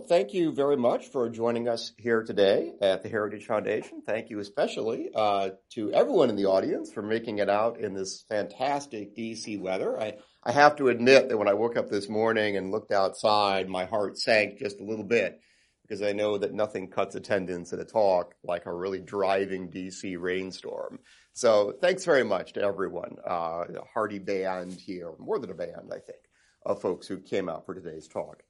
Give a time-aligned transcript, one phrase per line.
[0.00, 4.00] Well, thank you very much for joining us here today at the Heritage Foundation.
[4.00, 8.24] Thank you especially uh, to everyone in the audience for making it out in this
[8.26, 10.00] fantastic DC weather.
[10.00, 13.68] I, I have to admit that when I woke up this morning and looked outside,
[13.68, 15.38] my heart sank just a little bit
[15.82, 20.18] because I know that nothing cuts attendance at a talk like a really driving DC
[20.18, 21.00] rainstorm.
[21.34, 25.90] So thanks very much to everyone, uh, a hearty band here, more than a band,
[25.92, 26.20] I think,
[26.64, 28.42] of folks who came out for today's talk.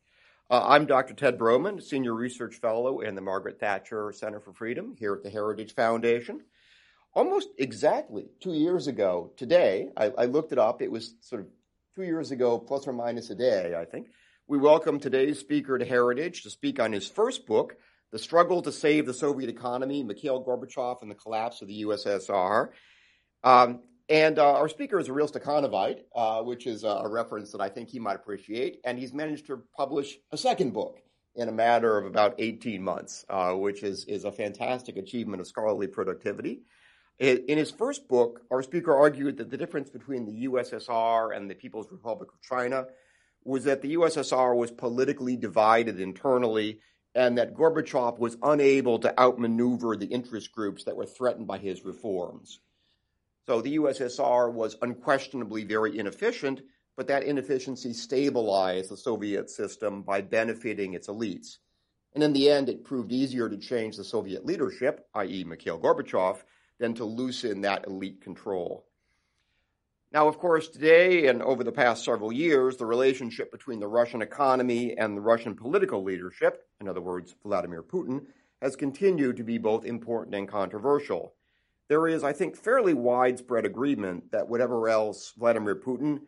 [0.50, 1.14] Uh, I'm Dr.
[1.14, 5.30] Ted Bromund, Senior Research Fellow in the Margaret Thatcher Center for Freedom here at the
[5.30, 6.40] Heritage Foundation.
[7.14, 10.82] Almost exactly two years ago today, I, I, looked it up.
[10.82, 11.46] It was sort of
[11.94, 14.08] two years ago, plus or minus a day, I think.
[14.48, 17.76] We welcome today's speaker to Heritage to speak on his first book,
[18.10, 22.70] The Struggle to Save the Soviet Economy, Mikhail Gorbachev and the Collapse of the USSR.
[23.44, 27.60] Um, and uh, our speaker is a real Stakhanovite, uh, which is a reference that
[27.60, 28.80] I think he might appreciate.
[28.84, 31.00] And he's managed to publish a second book
[31.36, 35.46] in a matter of about 18 months, uh, which is, is a fantastic achievement of
[35.46, 36.62] scholarly productivity.
[37.20, 41.54] In his first book, our speaker argued that the difference between the USSR and the
[41.54, 42.86] People's Republic of China
[43.44, 46.80] was that the USSR was politically divided internally
[47.14, 51.84] and that Gorbachev was unable to outmaneuver the interest groups that were threatened by his
[51.84, 52.58] reforms.
[53.46, 56.62] So the USSR was unquestionably very inefficient,
[56.96, 61.58] but that inefficiency stabilized the Soviet system by benefiting its elites.
[62.14, 66.42] And in the end, it proved easier to change the Soviet leadership, i.e., Mikhail Gorbachev,
[66.78, 68.86] than to loosen that elite control.
[70.12, 74.22] Now, of course, today and over the past several years, the relationship between the Russian
[74.22, 78.26] economy and the Russian political leadership, in other words, Vladimir Putin,
[78.60, 81.34] has continued to be both important and controversial
[81.90, 86.20] there is, I think, fairly widespread agreement that whatever else Vladimir Putin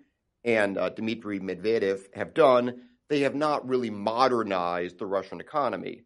[0.43, 6.03] and uh, Dmitry Medvedev have done, they have not really modernized the Russian economy.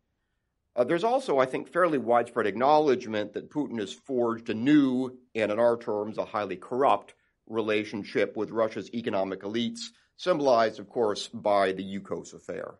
[0.76, 5.50] Uh, there's also, I think, fairly widespread acknowledgement that Putin has forged a new, and
[5.50, 7.14] in our terms, a highly corrupt
[7.46, 9.86] relationship with Russia's economic elites,
[10.18, 12.74] symbolized, of course, by the Yukos affair.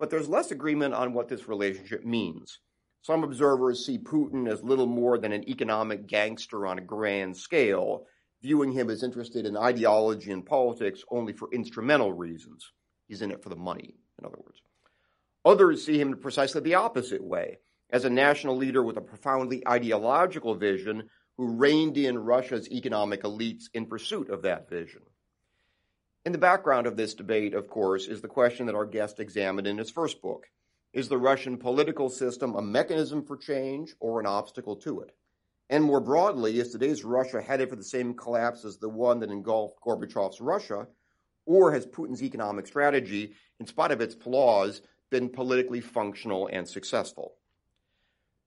[0.00, 2.58] But there's less agreement on what this relationship means.
[3.06, 8.04] Some observers see Putin as little more than an economic gangster on a grand scale,
[8.42, 12.72] viewing him as interested in ideology and politics only for instrumental reasons.
[13.06, 14.60] He's in it for the money, in other words.
[15.44, 17.58] Others see him precisely the opposite way,
[17.90, 23.66] as a national leader with a profoundly ideological vision who reined in Russia's economic elites
[23.72, 25.02] in pursuit of that vision.
[26.24, 29.68] In the background of this debate, of course, is the question that our guest examined
[29.68, 30.48] in his first book
[30.96, 35.14] is the Russian political system a mechanism for change or an obstacle to it?
[35.68, 39.30] And more broadly, is today's Russia headed for the same collapse as the one that
[39.30, 40.86] engulfed Gorbachev's Russia?
[41.44, 44.80] Or has Putin's economic strategy, in spite of its flaws,
[45.10, 47.34] been politically functional and successful?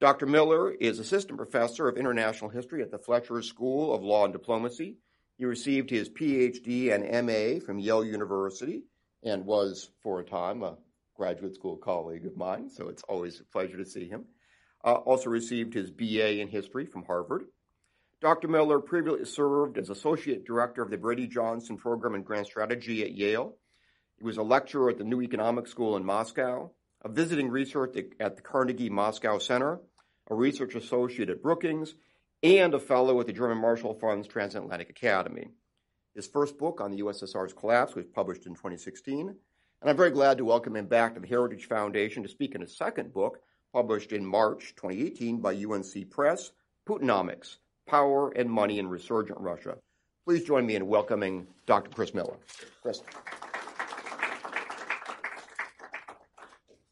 [0.02, 0.26] Dr.
[0.26, 4.98] Miller is assistant professor of international history at the Fletcher School of Law and Diplomacy.
[5.38, 8.86] He received his PhD and MA from Yale University
[9.22, 10.78] and was, for a time, a
[11.20, 14.24] graduate school colleague of mine, so it's always a pleasure to see him.
[14.86, 17.44] Uh, also received his BA in history from Harvard.
[18.22, 18.48] Dr.
[18.48, 23.12] Miller previously served as Associate Director of the Brady Johnson Program in Grand Strategy at
[23.12, 23.58] Yale.
[24.18, 26.72] He was a lecturer at the New Economic School in Moscow,
[27.04, 29.82] a visiting researcher at the Carnegie Moscow Center,
[30.30, 31.96] a research associate at Brookings,
[32.42, 35.50] and a fellow at the German Marshall Fund's Transatlantic Academy.
[36.16, 39.36] His first book on the USSR's collapse was published in 2016,
[39.82, 42.62] and I'm very glad to welcome him back to the Heritage Foundation to speak in
[42.62, 43.40] his second book,
[43.72, 46.52] published in March 2018 by UNC Press,
[46.86, 49.78] Putinomics, Power and Money in Resurgent Russia.
[50.26, 51.90] Please join me in welcoming Dr.
[51.92, 52.36] Chris Miller.
[52.82, 53.02] Chris.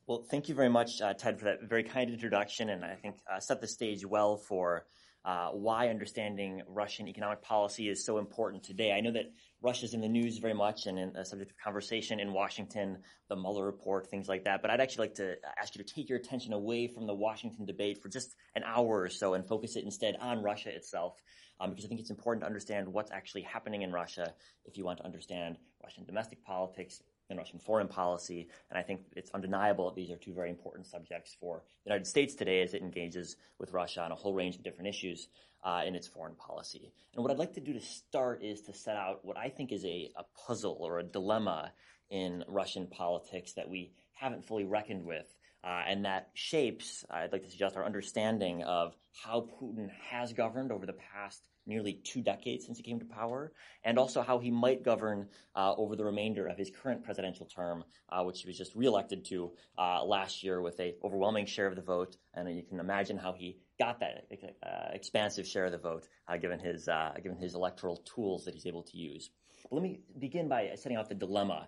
[0.08, 3.18] Well, thank you very much, uh, Ted, for that very kind introduction, and I think
[3.30, 4.86] uh, set the stage well for
[5.26, 8.94] uh, why understanding Russian economic policy is so important today.
[8.94, 9.26] I know that
[9.62, 13.36] Russia's in the news very much and in a subject of conversation in Washington, the
[13.36, 14.62] Mueller report, things like that.
[14.62, 17.66] But I'd actually like to ask you to take your attention away from the Washington
[17.66, 21.20] debate for just an hour or so and focus it instead on Russia itself,
[21.60, 24.34] um, because I think it's important to understand what's actually happening in Russia
[24.66, 28.48] if you want to understand Russian domestic politics and Russian foreign policy.
[28.70, 32.08] And I think it's undeniable that these are two very important subjects for the United
[32.08, 35.28] States today as it engages with Russia on a whole range of different issues
[35.64, 36.92] uh, in its foreign policy.
[37.14, 39.72] And what I'd like to do to start is to set out what I think
[39.72, 41.72] is a, a puzzle or a dilemma
[42.10, 45.26] in Russian politics that we haven't fully reckoned with.
[45.64, 50.72] Uh, and that shapes, I'd like to suggest, our understanding of how Putin has governed
[50.72, 53.52] over the past nearly two decades since he came to power,
[53.84, 57.84] and also how he might govern uh, over the remainder of his current presidential term,
[58.10, 61.76] uh, which he was just reelected to uh, last year with a overwhelming share of
[61.76, 62.18] the vote.
[62.34, 64.28] And you can imagine how he got that
[64.64, 68.54] uh, expansive share of the vote, uh, given his uh, given his electoral tools that
[68.54, 69.30] he's able to use.
[69.64, 71.68] But let me begin by setting out the dilemma,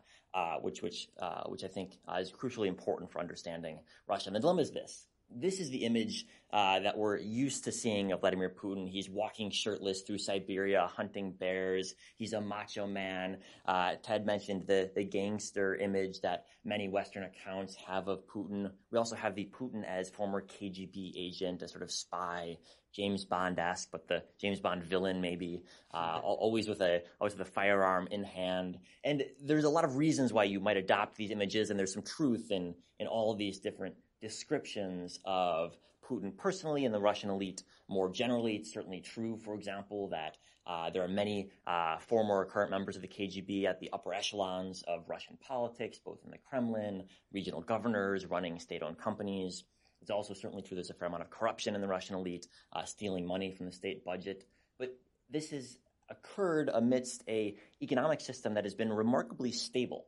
[0.62, 1.10] which which
[1.48, 4.30] which I think is crucially important for understanding Russia.
[4.30, 8.12] And the dilemma is this: this is the image uh, that we're used to seeing
[8.12, 8.90] of Vladimir Putin.
[8.90, 11.94] He's walking shirtless through Siberia, hunting bears.
[12.16, 13.38] He's a macho man.
[13.66, 18.72] Uh, Ted mentioned the, the gangster image that many Western accounts have of Putin.
[18.92, 22.58] We also have the Putin as former KGB agent, a sort of spy,
[22.92, 25.62] James Bond-esque, but the James Bond villain maybe,
[25.94, 28.80] uh, always with a always with a firearm in hand.
[29.04, 32.02] And there's a lot of reasons why you might adopt these images, and there's some
[32.02, 35.78] truth in in all of these different descriptions of
[36.10, 38.56] Putin personally and the Russian elite more generally.
[38.56, 42.96] It's certainly true, for example, that uh, there are many uh, former or current members
[42.96, 47.62] of the KGB at the upper echelons of Russian politics, both in the Kremlin, regional
[47.62, 49.64] governors running state-owned companies.
[50.02, 52.84] It's also certainly true there's a fair amount of corruption in the Russian elite, uh,
[52.86, 54.46] stealing money from the state budget.
[54.78, 54.96] But
[55.30, 55.80] this has
[56.10, 60.06] occurred amidst a economic system that has been remarkably stable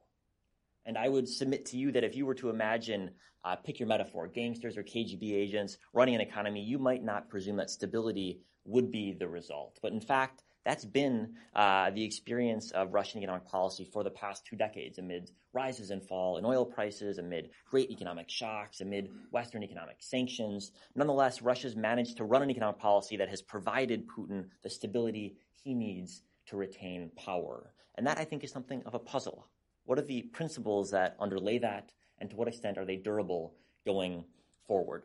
[0.86, 3.12] and I would submit to you that if you were to imagine,
[3.44, 7.58] uh, pick your metaphor, gangsters or KGB agents running an economy, you might not presume
[7.58, 9.80] that stability would be the result.
[9.82, 14.46] But in fact, that's been uh, the experience of Russian economic policy for the past
[14.46, 19.64] two decades amid rises and fall in oil prices, amid great economic shocks, amid Western
[19.64, 20.72] economic sanctions.
[20.96, 25.74] Nonetheless, Russia's managed to run an economic policy that has provided Putin the stability he
[25.74, 27.74] needs to retain power.
[27.96, 29.48] And that, I think, is something of a puzzle.
[29.86, 33.56] What are the principles that underlay that, and to what extent are they durable
[33.86, 34.26] going
[34.68, 35.04] forward?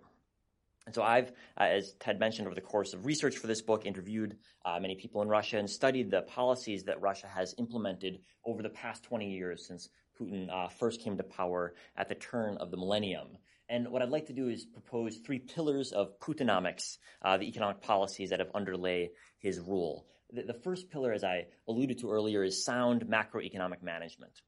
[0.87, 3.85] And so I've, uh, as Ted mentioned, over the course of research for this book,
[3.85, 8.63] interviewed uh, many people in Russia and studied the policies that Russia has implemented over
[8.63, 9.89] the past 20 years since
[10.19, 13.37] Putin uh, first came to power at the turn of the millennium.
[13.69, 17.81] And what I'd like to do is propose three pillars of Putinomics, uh, the economic
[17.83, 20.07] policies that have underlay his rule.
[20.33, 24.41] The, the first pillar, as I alluded to earlier, is sound macroeconomic management.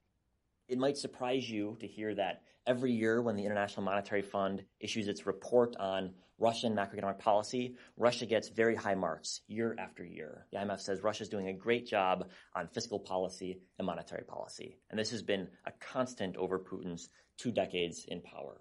[0.69, 5.09] It might surprise you to hear that every year when the International Monetary Fund issues
[5.09, 10.47] its report on Russian macroeconomic policy, Russia gets very high marks year after year.
[10.53, 14.77] The IMF says Russia is doing a great job on fiscal policy and monetary policy.
[14.91, 18.61] And this has been a constant over Putin's two decades in power.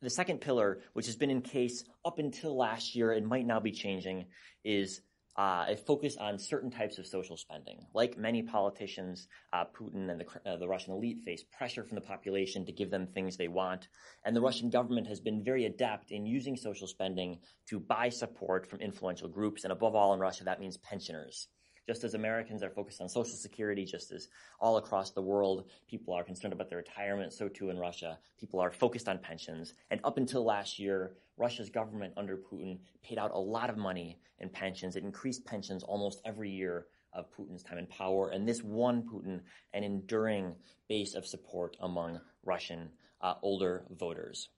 [0.00, 3.60] The second pillar, which has been in case up until last year, it might now
[3.60, 4.26] be changing,
[4.64, 5.02] is
[5.36, 7.86] uh, a focus on certain types of social spending.
[7.92, 12.00] Like many politicians, uh, Putin and the, uh, the Russian elite face pressure from the
[12.00, 13.88] population to give them things they want.
[14.24, 18.68] And the Russian government has been very adept in using social spending to buy support
[18.68, 19.64] from influential groups.
[19.64, 21.48] And above all, in Russia, that means pensioners.
[21.86, 26.14] Just as Americans are focused on Social Security, just as all across the world people
[26.14, 28.18] are concerned about their retirement, so too in Russia.
[28.38, 29.74] People are focused on pensions.
[29.90, 34.18] And up until last year, Russia's government under Putin paid out a lot of money
[34.38, 34.96] in pensions.
[34.96, 38.30] It increased pensions almost every year of Putin's time in power.
[38.30, 39.40] And this won Putin
[39.72, 40.54] an enduring
[40.88, 44.48] base of support among Russian uh, older voters.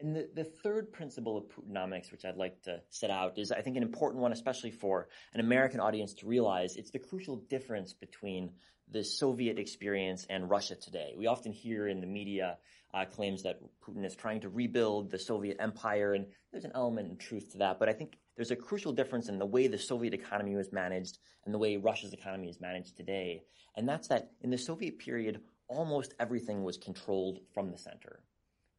[0.00, 3.62] And the, the third principle of Putinomics, which I'd like to set out, is I
[3.62, 6.76] think an important one, especially for an American audience to realize.
[6.76, 8.52] It's the crucial difference between
[8.90, 11.14] the Soviet experience and Russia today.
[11.16, 12.58] We often hear in the media
[12.94, 17.10] uh, claims that Putin is trying to rebuild the Soviet empire, and there's an element
[17.10, 17.78] of truth to that.
[17.78, 21.18] But I think there's a crucial difference in the way the Soviet economy was managed
[21.44, 23.42] and the way Russia's economy is managed today.
[23.76, 28.22] And that's that in the Soviet period, almost everything was controlled from the center.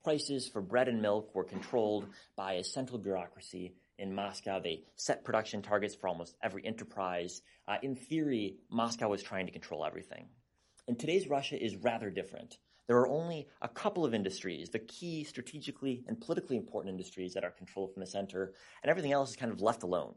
[0.03, 4.59] Prices for bread and milk were controlled by a central bureaucracy in Moscow.
[4.59, 7.41] They set production targets for almost every enterprise.
[7.67, 10.27] Uh, in theory, Moscow was trying to control everything.
[10.87, 12.57] And today's Russia is rather different.
[12.89, 17.43] there are only a couple of industries, the key strategically and politically important industries that
[17.43, 20.15] are controlled from the center, and everything else is kind of left alone.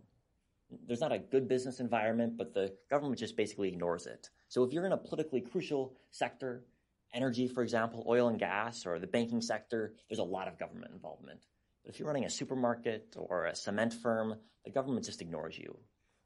[0.87, 4.31] There's not a good business environment, but the government just basically ignores it.
[4.49, 6.65] So if you're in a politically crucial sector,
[7.15, 10.93] energy, for example, oil and gas, or the banking sector, there's a lot of government
[10.93, 11.41] involvement.
[11.85, 15.77] But if you're running a supermarket or a cement firm, the government just ignores you.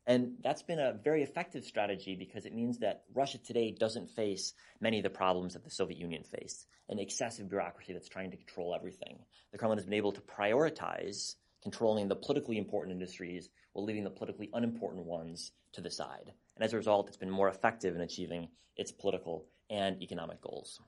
[0.06, 4.54] And that's been a very effective strategy because it means that Russia today doesn't face
[4.80, 8.36] many of the problems that the Soviet Union faced an excessive bureaucracy that's trying to
[8.36, 9.18] control everything.
[9.50, 14.10] The Kremlin has been able to prioritize controlling the politically important industries while leaving the
[14.10, 16.32] politically unimportant ones to the side.
[16.54, 20.80] And as a result, it's been more effective in achieving its political and economic goals.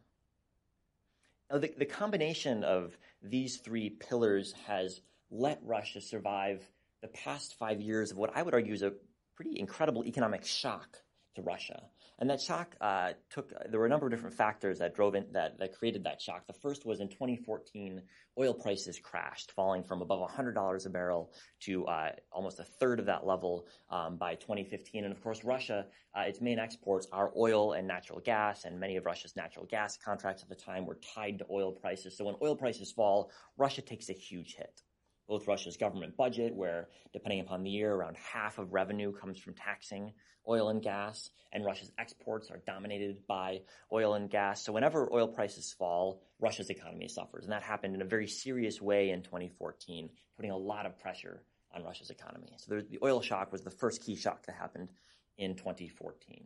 [1.50, 6.62] Now, the, the combination of these three pillars has let Russia survive
[7.00, 8.92] the past five years of what I would argue is a
[9.34, 10.98] pretty incredible economic shock
[11.38, 11.82] to Russia.
[12.20, 15.26] And that shock uh, took, there were a number of different factors that drove in,
[15.32, 16.46] that, that created that shock.
[16.46, 18.02] The first was in 2014,
[18.38, 23.06] oil prices crashed, falling from above $100 a barrel to uh, almost a third of
[23.06, 25.04] that level um, by 2015.
[25.04, 28.96] And of course, Russia, uh, its main exports are oil and natural gas, and many
[28.96, 32.16] of Russia's natural gas contracts at the time were tied to oil prices.
[32.16, 34.82] So when oil prices fall, Russia takes a huge hit
[35.28, 39.54] both Russia's government budget, where depending upon the year, around half of revenue comes from
[39.54, 40.12] taxing
[40.48, 43.60] oil and gas, and Russia's exports are dominated by
[43.92, 44.64] oil and gas.
[44.64, 47.44] So whenever oil prices fall, Russia's economy suffers.
[47.44, 51.42] And that happened in a very serious way in 2014, putting a lot of pressure
[51.74, 52.48] on Russia's economy.
[52.56, 54.88] So the oil shock was the first key shock that happened
[55.36, 56.44] in 2014.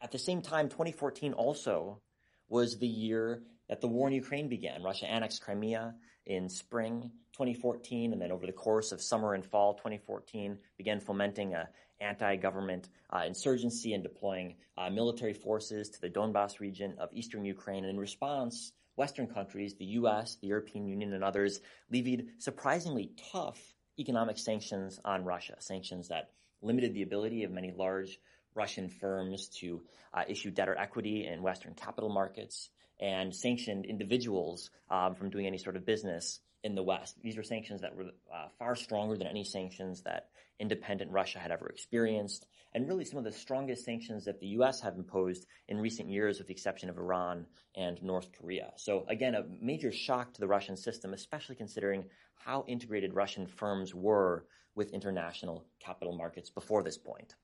[0.00, 2.00] At the same time, 2014 also
[2.48, 4.82] was the year that the war in Ukraine began.
[4.82, 5.94] Russia annexed Crimea
[6.24, 11.54] in spring 2014, and then over the course of summer and fall 2014, began fomenting
[11.54, 11.68] a
[12.00, 17.84] anti-government uh, insurgency and deploying uh, military forces to the Donbass region of eastern Ukraine.
[17.84, 21.60] And in response, Western countries, the U.S., the European Union, and others
[21.92, 23.58] levied surprisingly tough
[24.00, 26.30] economic sanctions on Russia, sanctions that
[26.60, 28.18] limited the ability of many large
[28.56, 35.14] Russian firms to uh, issue debtor equity in Western capital markets, and sanctioned individuals um,
[35.14, 37.20] from doing any sort of business in the West.
[37.22, 41.52] These were sanctions that were uh, far stronger than any sanctions that independent Russia had
[41.52, 44.80] ever experienced, and really some of the strongest sanctions that the U.S.
[44.80, 47.46] have imposed in recent years, with the exception of Iran
[47.76, 48.72] and North Korea.
[48.76, 53.94] So again, a major shock to the Russian system, especially considering how integrated Russian firms
[53.94, 57.34] were with international capital markets before this point.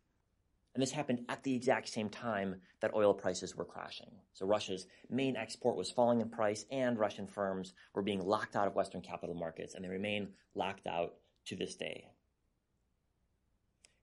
[0.74, 4.10] And this happened at the exact same time that oil prices were crashing.
[4.32, 8.66] So Russia's main export was falling in price and Russian firms were being locked out
[8.66, 11.14] of Western capital markets and they remain locked out
[11.46, 12.08] to this day.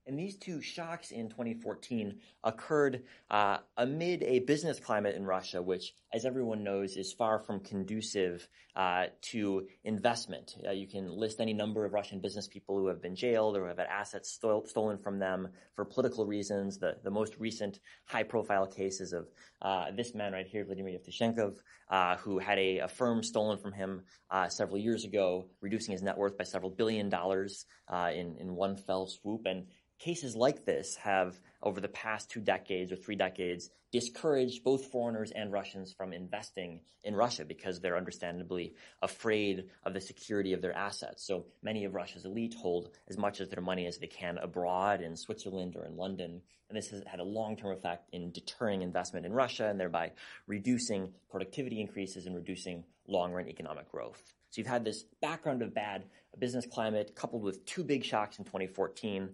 [0.06, 5.94] And these two shocks in 2014 occurred uh, amid a business climate in Russia, which,
[6.12, 10.56] as everyone knows, is far from conducive uh, to investment.
[10.66, 13.60] Uh, you can list any number of Russian business people who have been jailed or
[13.60, 16.78] who have had assets stole, stolen from them for political reasons.
[16.78, 19.28] The, the most recent high-profile cases of
[19.60, 21.58] uh, this man right here, Vladimir Yevtushenkov,
[21.90, 26.02] uh, who had a, a, firm stolen from him uh, several years ago, reducing his
[26.02, 27.66] net worth by several billion dollars
[28.14, 29.42] in, in one fell swoop.
[29.44, 29.66] And
[30.02, 35.30] cases like this have, over the past two decades or three decades, discouraged both foreigners
[35.30, 40.76] and Russians from investing in Russia because they're understandably afraid of the security of their
[40.76, 41.24] assets.
[41.24, 45.02] So many of Russia's elite hold as much of their money as they can abroad
[45.02, 46.40] in Switzerland or in London.
[46.68, 50.12] And this has had a long-term effect in deterring investment in Russia and thereby
[50.46, 54.32] reducing productivity increases and reducing long-run economic growth.
[54.50, 56.04] So you've had this background of bad
[56.38, 59.30] business climate coupled with two big shocks in 2014,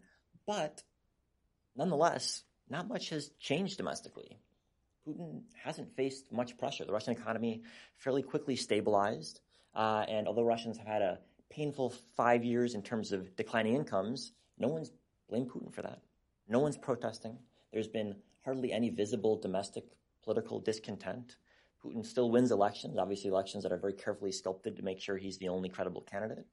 [0.48, 0.82] but
[1.76, 4.38] nonetheless, not much has changed domestically.
[5.06, 6.86] Putin hasn't faced much pressure.
[6.86, 7.62] The Russian economy
[7.98, 9.40] fairly quickly stabilized.
[9.74, 11.18] Uh, and although Russians have had a
[11.50, 14.90] painful five years in terms of declining incomes, no one's
[15.28, 16.00] blamed Putin for that.
[16.48, 17.36] No one's protesting.
[17.70, 19.84] There's been hardly any visible domestic
[20.24, 21.36] political discontent.
[21.84, 25.36] Putin still wins elections, obviously elections that are very carefully sculpted to make sure he's
[25.36, 26.46] the only credible candidate.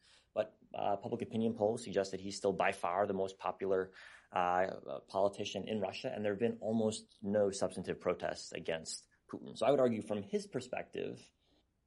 [0.78, 3.92] Uh, public opinion polls suggest that he's still by far the most popular
[4.34, 4.68] uh,
[5.08, 9.58] politician in Russia, and there have been almost no substantive protests against Putin.
[9.58, 11.20] So I would argue from his perspective,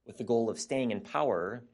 [0.07, 1.65] with the goal of staying in power,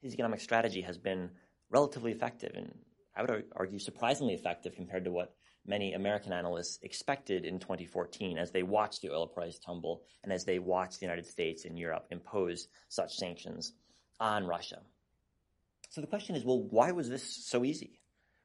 [0.00, 1.30] his economic strategy has been
[1.70, 2.72] relatively effective, and
[3.14, 5.34] I would argue surprisingly effective compared to what
[5.66, 10.44] many American analysts expected in 2014 as they watched the oil price tumble and as
[10.44, 13.72] they watched the United States and Europe impose such sanctions
[14.20, 14.80] on Russia.
[15.94, 18.00] So the question is, well, why was this so easy?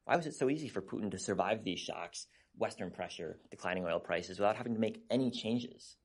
[0.05, 3.99] Why was it so easy for Putin to survive these shocks, Western pressure, declining oil
[3.99, 5.97] prices, without having to make any changes?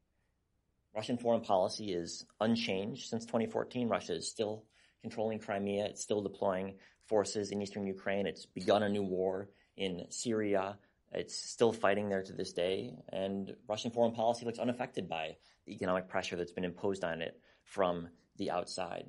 [0.96, 3.90] Russian foreign policy is unchanged since 2014.
[3.90, 4.64] Russia is still
[5.02, 5.84] controlling Crimea.
[5.84, 6.76] It's still deploying
[7.08, 8.26] forces in eastern Ukraine.
[8.26, 10.78] It's begun a new war in Syria.
[11.12, 12.94] It's still fighting there to this day.
[13.10, 15.36] And Russian foreign policy looks unaffected by
[15.66, 18.08] the economic pressure that's been imposed on it from
[18.38, 19.04] the outside.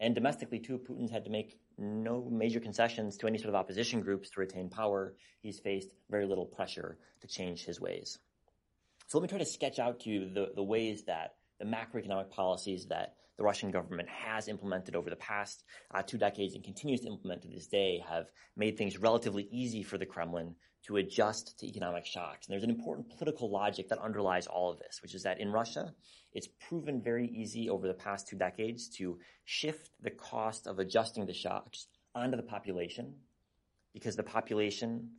[0.00, 4.00] And domestically, too, Putin's had to make no major concessions to any sort of opposition
[4.00, 5.14] groups to retain power.
[5.40, 8.18] He's faced very little pressure to change his ways.
[9.06, 12.30] So let me try to sketch out to you the, the ways that the macroeconomic
[12.30, 17.00] policies that the Russian government has implemented over the past uh, two decades and continues
[17.00, 18.26] to implement to this day have
[18.56, 20.54] made things relatively easy for the Kremlin
[20.86, 22.46] to adjust to economic shocks.
[22.46, 25.50] And there's an important political logic that underlies all of this, which is that in
[25.50, 25.94] Russia,
[26.32, 31.26] it's proven very easy over the past two decades to shift the cost of adjusting
[31.26, 33.14] the shocks onto the population
[33.92, 35.10] because the population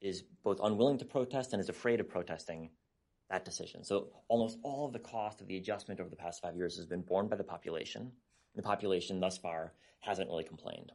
[0.00, 2.70] is both unwilling to protest and is afraid of protesting
[3.30, 3.84] that decision.
[3.84, 6.86] So almost all of the cost of the adjustment over the past five years has
[6.86, 8.12] been borne by the population.
[8.56, 10.92] The population thus far hasn't really complained.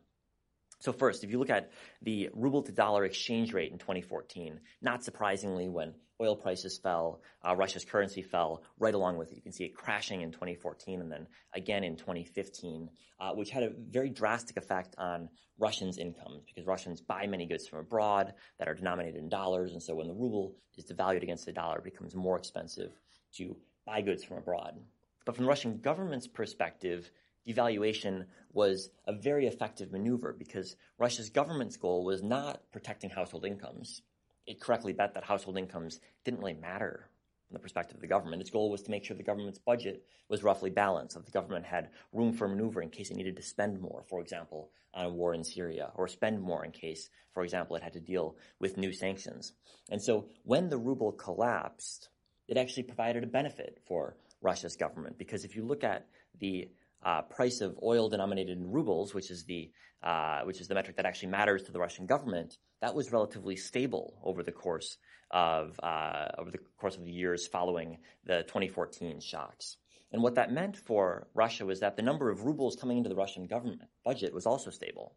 [0.80, 1.72] So first, if you look at
[2.02, 7.56] the ruble to dollar exchange rate in 2014, not surprisingly, when oil prices fell, uh,
[7.56, 9.36] Russia's currency fell right along with it.
[9.36, 13.64] You can see it crashing in 2014 and then again in 2015, uh, which had
[13.64, 18.70] a very drastic effect on Russians' incomes because Russians buy many goods from abroad that
[18.70, 19.74] are denominated in dollars.
[19.74, 22.92] And so when the ruble is devalued against the dollar, it becomes more expensive
[23.36, 23.56] to
[23.86, 24.80] buy goods from abroad.
[25.26, 27.12] But from the Russian government's perspective,
[27.48, 34.02] devaluation was a very effective maneuver because Russia's government's goal was not protecting household incomes.
[34.46, 37.10] It correctly bet that household incomes didn't really matter
[37.48, 38.42] from the perspective of the government.
[38.42, 41.66] Its goal was to make sure the government's budget was roughly balanced, that the government
[41.66, 45.10] had room for maneuver in case it needed to spend more, for example, on a
[45.10, 48.78] war in Syria, or spend more in case, for example, it had to deal with
[48.78, 49.54] new sanctions.
[49.90, 52.10] And so when the ruble collapsed,
[52.48, 56.08] it actually provided a benefit for Russia's government because if you look at
[56.40, 56.70] the
[57.04, 60.96] uh, price of oil denominated in rubles, which is the uh, which is the metric
[60.96, 64.98] that actually matters to the Russian government, that was relatively stable over the course
[65.32, 69.78] of uh, over the course of the years following the 2014 shocks.
[70.12, 73.16] And what that meant for Russia was that the number of rubles coming into the
[73.16, 75.16] Russian government budget was also stable.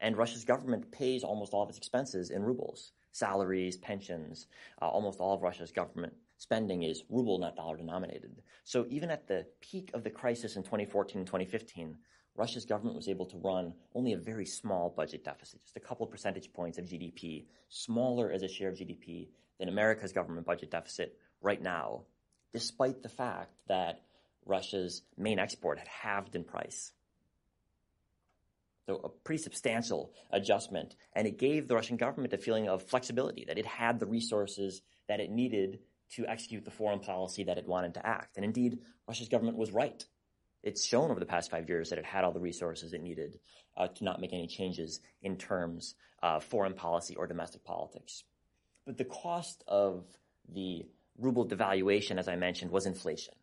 [0.00, 4.46] And Russia's government pays almost all of its expenses in rubles salaries, pensions,
[4.80, 8.40] uh, almost all of Russia's government spending is ruble, not dollar denominated.
[8.64, 11.96] So even at the peak of the crisis in 2014 and 2015,
[12.36, 16.06] Russia's government was able to run only a very small budget deficit, just a couple
[16.06, 20.70] of percentage points of GDP, smaller as a share of GDP than America's government budget
[20.70, 22.04] deficit right now,
[22.52, 24.02] despite the fact that
[24.46, 26.92] Russia's main export had halved in price.
[28.86, 30.94] So a pretty substantial adjustment.
[31.14, 34.80] And it gave the Russian government a feeling of flexibility, that it had the resources
[35.08, 35.80] that it needed
[36.14, 38.36] to execute the foreign policy that it wanted to act.
[38.36, 40.04] And indeed, Russia's government was right.
[40.62, 43.38] It's shown over the past five years that it had all the resources it needed
[43.76, 48.24] uh, to not make any changes in terms of foreign policy or domestic politics.
[48.84, 50.04] But the cost of
[50.52, 50.86] the
[51.18, 53.34] ruble devaluation, as I mentioned, was inflation.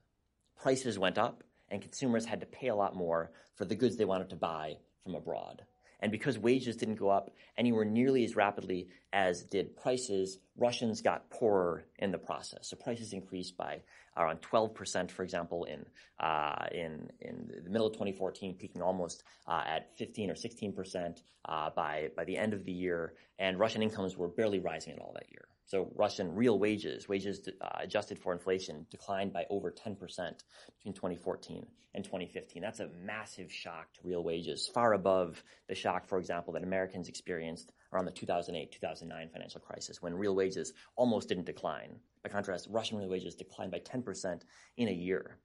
[0.61, 4.05] Prices went up, and consumers had to pay a lot more for the goods they
[4.05, 5.63] wanted to buy from abroad.
[6.01, 11.29] And because wages didn't go up anywhere nearly as rapidly as did prices, Russians got
[11.29, 12.67] poorer in the process.
[12.67, 13.81] So prices increased by
[14.17, 15.85] around 12%, for example, in,
[16.19, 21.69] uh, in, in the middle of 2014, peaking almost uh, at 15 or 16% uh,
[21.75, 23.13] by, by the end of the year.
[23.39, 25.47] And Russian incomes were barely rising at all that year.
[25.67, 31.65] So Russian real wages, wages uh, adjusted for inflation, declined by over 10% between 2014
[31.95, 32.61] and 2015.
[32.61, 37.09] That's a massive shock to real wages, far above the shock, for example, that Americans
[37.09, 41.95] experienced around the 2008-2009 financial crisis, when real wages almost didn't decline.
[42.21, 44.41] By contrast, Russian real wages declined by 10%
[44.77, 45.39] in a year,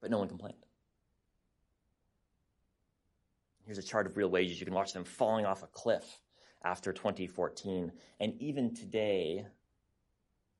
[0.00, 0.54] but no one complained.
[3.64, 4.60] Here's a chart of real wages.
[4.60, 6.20] You can watch them falling off a cliff
[6.64, 7.92] after 2014.
[8.20, 9.46] And even today,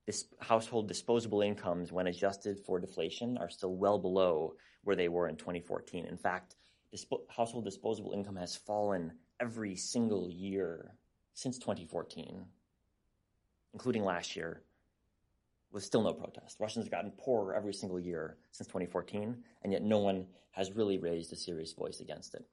[0.06, 4.54] this household disposable incomes, when adjusted for deflation, are still well below
[4.85, 6.06] where they were in 2014.
[6.06, 6.56] In fact,
[6.92, 10.94] disp- household disposable income has fallen every single year
[11.35, 12.44] since 2014,
[13.74, 14.62] including last year,
[15.72, 16.61] with still no protest.
[16.61, 20.98] Russians have gotten poorer every single year since 2014, and yet no one has really
[20.98, 22.46] raised a serious voice against it.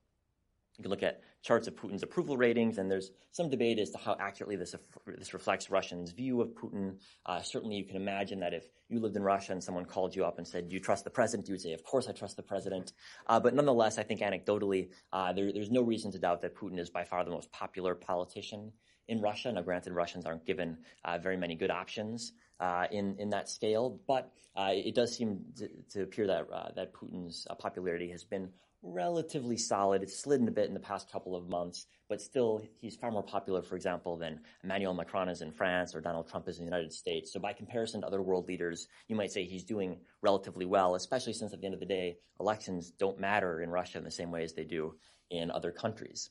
[0.77, 3.99] You can look at charts of Putin's approval ratings, and there's some debate as to
[3.99, 4.73] how accurately this,
[5.05, 6.97] this reflects Russians' view of Putin.
[7.27, 10.25] Uh, certainly, you can imagine that if you lived in Russia and someone called you
[10.25, 11.47] up and said, Do you trust the president?
[11.47, 12.93] You would say, Of course, I trust the president.
[13.27, 16.79] Uh, but nonetheless, I think anecdotally, uh, there, there's no reason to doubt that Putin
[16.79, 18.71] is by far the most popular politician
[19.07, 19.51] in Russia.
[19.51, 23.99] Now, granted, Russians aren't given uh, very many good options uh, in in that scale,
[24.07, 28.49] but uh, it does seem to, to appear that that Putin's popularity has been
[28.83, 30.03] relatively solid.
[30.03, 33.23] It's slidden a bit in the past couple of months, but still, he's far more
[33.23, 36.69] popular, for example, than Emmanuel Macron is in France or Donald Trump is in the
[36.69, 37.31] United States.
[37.31, 41.33] So by comparison to other world leaders, you might say he's doing relatively well, especially
[41.33, 44.31] since at the end of the day, elections don't matter in Russia in the same
[44.31, 44.95] way as they do
[45.29, 46.29] in other countries.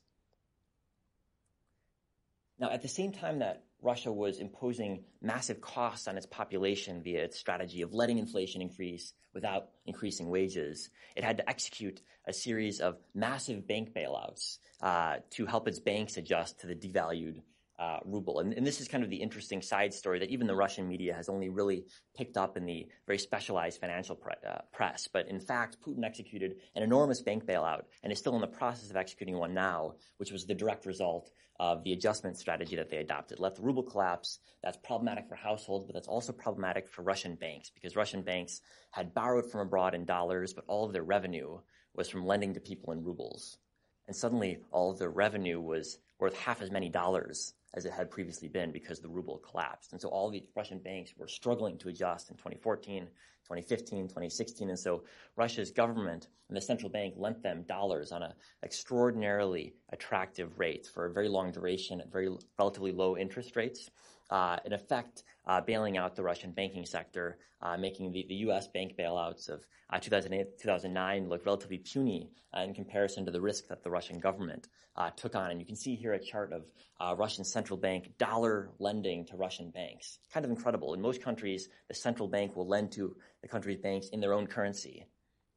[2.58, 7.24] Now, at the same time that Russia was imposing massive costs on its population via
[7.24, 10.90] its strategy of letting inflation increase without increasing wages.
[11.16, 16.16] It had to execute a series of massive bank bailouts uh, to help its banks
[16.16, 17.40] adjust to the devalued
[17.78, 18.40] uh, ruble.
[18.40, 21.14] And, and, this is kind of the interesting side story that even the Russian media
[21.14, 21.84] has only really
[22.16, 25.08] picked up in the very specialized financial pre- uh, press.
[25.12, 28.90] But in fact, Putin executed an enormous bank bailout and is still in the process
[28.90, 32.98] of executing one now, which was the direct result of the adjustment strategy that they
[32.98, 33.40] adopted.
[33.40, 34.38] Let the ruble collapse.
[34.62, 39.14] That's problematic for households, but that's also problematic for Russian banks because Russian banks had
[39.14, 41.58] borrowed from abroad in dollars, but all of their revenue
[41.94, 43.58] was from lending to people in rubles.
[44.06, 48.10] And suddenly all of their revenue was worth half as many dollars as it had
[48.10, 49.92] previously been because the ruble collapsed.
[49.92, 53.04] And so all the Russian banks were struggling to adjust in 2014,
[53.44, 54.68] 2015, 2016.
[54.68, 55.04] And so
[55.36, 58.32] Russia's government and the central bank lent them dollars on an
[58.62, 63.90] extraordinarily attractive rate for a very long duration at very relatively low interest rates.
[64.32, 68.66] Uh, in effect, uh, bailing out the Russian banking sector, uh, making the, the U.S.
[68.66, 69.66] bank bailouts of
[70.00, 74.68] 2008, 2009 look relatively puny in comparison to the risk that the Russian government
[75.16, 75.50] took on.
[75.50, 79.70] And you can see here a chart of Russian central bank dollar lending to Russian
[79.70, 80.18] banks.
[80.32, 80.94] Kind of incredible.
[80.94, 84.46] In most countries, the central bank will lend to the country's banks in their own
[84.46, 85.04] currency.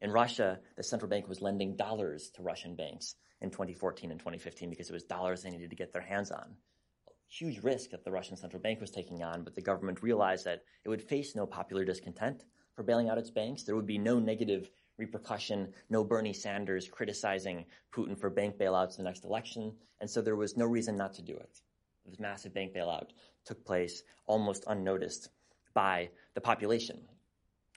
[0.02, 4.70] In Russia, the central bank was lending dollars to Russian banks in 2014 and 2015
[4.70, 6.58] because it was dollars they needed to get their hands on
[7.28, 10.64] huge risk that the Russian central bank was taking on, but the government realized that
[10.84, 13.64] it would face no popular discontent for bailing out its banks.
[13.64, 19.04] There would be no negative repercussion, no Bernie Sanders criticizing Putin for bank bailouts in
[19.04, 21.62] the next election, and so there was no reason not to do it.
[22.06, 23.10] This massive bank bailout
[23.46, 25.30] took place almost unnoticed
[25.74, 27.02] by the population.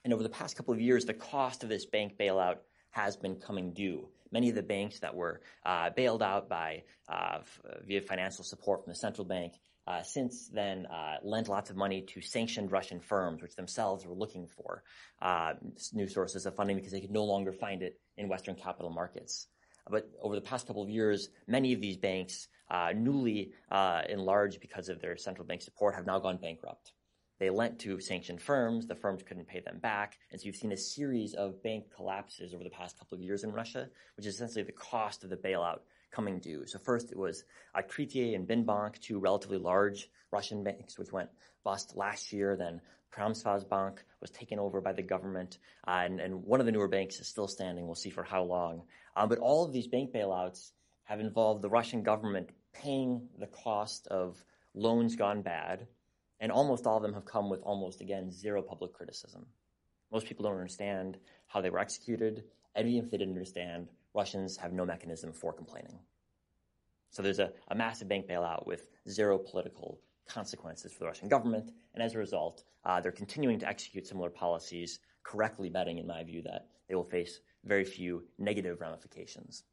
[0.03, 2.57] And over the past couple of years, the cost of this bank bailout
[2.91, 4.07] has been coming due.
[4.31, 7.39] Many of the banks that were uh, bailed out by uh,
[7.85, 9.53] via financial support from the central bank
[9.87, 14.13] uh, since then uh, lent lots of money to sanctioned Russian firms, which themselves were
[14.13, 14.83] looking for
[15.21, 15.53] uh,
[15.93, 19.47] new sources of funding because they could no longer find it in Western capital markets.
[19.89, 23.53] But over the past couple of years, many of these banks, uh, newly
[24.07, 26.91] enlarged because of their central bank support, have now gone bankrupt.
[27.39, 30.73] They lent to sanctioned firms, the firms couldn't pay them back, and so you've seen
[30.73, 34.35] a series of bank collapses over the past couple of years in Russia, which is
[34.35, 35.79] essentially the cost of the bailout
[36.11, 36.65] coming due.
[36.65, 41.29] So first it was Otkritie and Binbank, two relatively large Russian banks, which went
[41.63, 42.57] bust last year.
[42.57, 42.81] Then
[43.15, 47.19] Promsvyazbank was taken over by the government, uh, and, and one of the newer banks
[47.19, 47.85] is still standing.
[47.85, 48.83] We'll see for how long.
[49.15, 50.71] Um, but all of these bank bailouts
[51.05, 54.43] have involved the Russian government paying the cost of
[54.75, 55.87] loans gone bad,
[56.39, 59.45] and almost all of them have come with almost, again, zero public criticism.
[60.11, 62.43] Most people don't understand how they were executed.
[62.75, 65.99] And even if they didn't understand, Russians have no mechanism for complaining.
[67.11, 71.71] So there's a, a massive bank bailout with zero political consequences for the Russian government.
[71.93, 76.23] And as a result, uh, they're continuing to execute similar policies, correctly betting, in my
[76.23, 79.63] view, that they will face very few negative ramifications.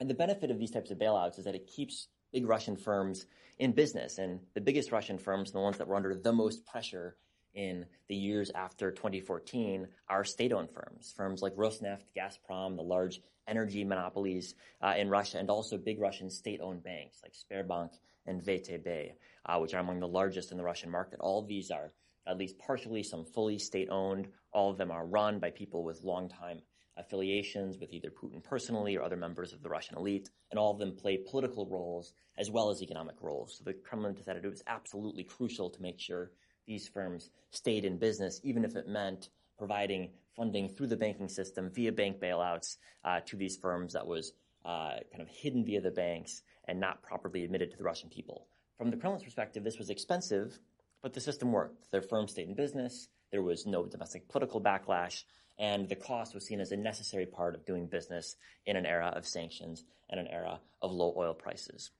[0.00, 3.26] And the benefit of these types of bailouts is that it keeps big Russian firms
[3.58, 4.18] in business.
[4.18, 7.16] And the biggest Russian firms, the ones that were under the most pressure
[7.54, 13.84] in the years after 2014, are state-owned firms, firms like Rosneft, Gazprom, the large energy
[13.84, 17.90] monopolies uh, in Russia, and also big Russian state-owned banks like Sberbank
[18.26, 19.12] and VTB,
[19.46, 21.20] uh, which are among the largest in the Russian market.
[21.20, 21.92] All these are
[22.26, 24.28] at least partially, some fully state-owned.
[24.52, 26.60] All of them are run by people with long-time
[26.96, 30.78] affiliations with either Putin personally or other members of the Russian elite, and all of
[30.78, 33.58] them play political roles as well as economic roles.
[33.58, 36.30] So the Kremlin decided it was absolutely crucial to make sure
[36.66, 39.28] these firms stayed in business, even if it meant
[39.58, 44.32] providing funding through the banking system via bank bailouts uh, to these firms that was
[44.64, 48.46] uh, kind of hidden via the banks and not properly admitted to the Russian people.
[48.78, 50.58] From the Kremlin's perspective, this was expensive,
[51.02, 51.90] but the system worked.
[51.92, 53.08] Their firms stayed in business.
[53.30, 55.24] There was no domestic political backlash,
[55.58, 58.36] and the cost was seen as a necessary part of doing business
[58.66, 61.90] in an era of sanctions and an era of low oil prices.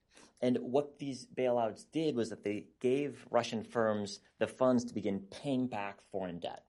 [0.41, 5.21] And what these bailouts did was that they gave Russian firms the funds to begin
[5.31, 6.65] paying back foreign debt.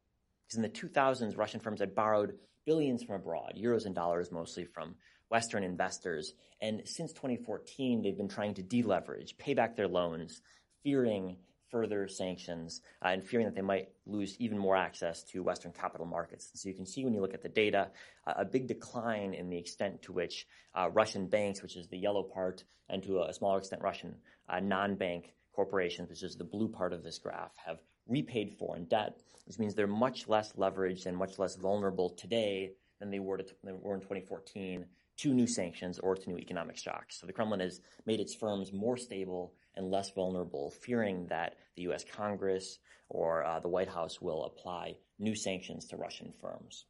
[0.46, 4.66] Because in the 2000s, Russian firms had borrowed billions from abroad, euros and dollars mostly
[4.66, 4.96] from
[5.30, 6.34] Western investors.
[6.62, 10.42] And since 2014, they've been trying to deleverage, pay back their loans,
[10.84, 11.38] fearing
[11.76, 16.06] further sanctions uh, and fearing that they might lose even more access to Western capital
[16.06, 16.50] markets.
[16.54, 17.90] So you can see when you look at the data,
[18.26, 21.98] uh, a big decline in the extent to which uh, Russian banks, which is the
[21.98, 24.16] yellow part, and to a smaller extent Russian
[24.48, 29.20] uh, non-bank corporations, which is the blue part of this graph, have repaid foreign debt,
[29.46, 33.54] which means they're much less leveraged and much less vulnerable today than they were, to,
[33.66, 34.86] than were in 2014
[35.18, 37.20] to new sanctions or to new economic shocks.
[37.20, 41.84] So the Kremlin has made its firms more stable and less vulnerable, fearing that the
[41.84, 42.04] U.S.
[42.04, 46.86] Congress or uh, the White House will apply new sanctions to Russian firms.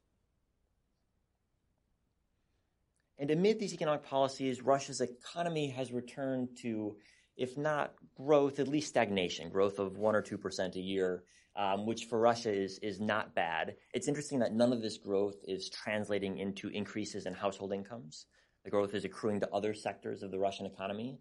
[3.18, 6.98] And amid these economic policies, Russia's economy has returned to,
[7.38, 11.24] if not growth, at least stagnation, growth of 1 or 2% a year,
[11.56, 13.76] um, which for Russia is, is not bad.
[13.94, 18.26] It's interesting that none of this growth is translating into increases in household incomes.
[18.66, 21.20] The growth is accruing to other sectors of the Russian economy.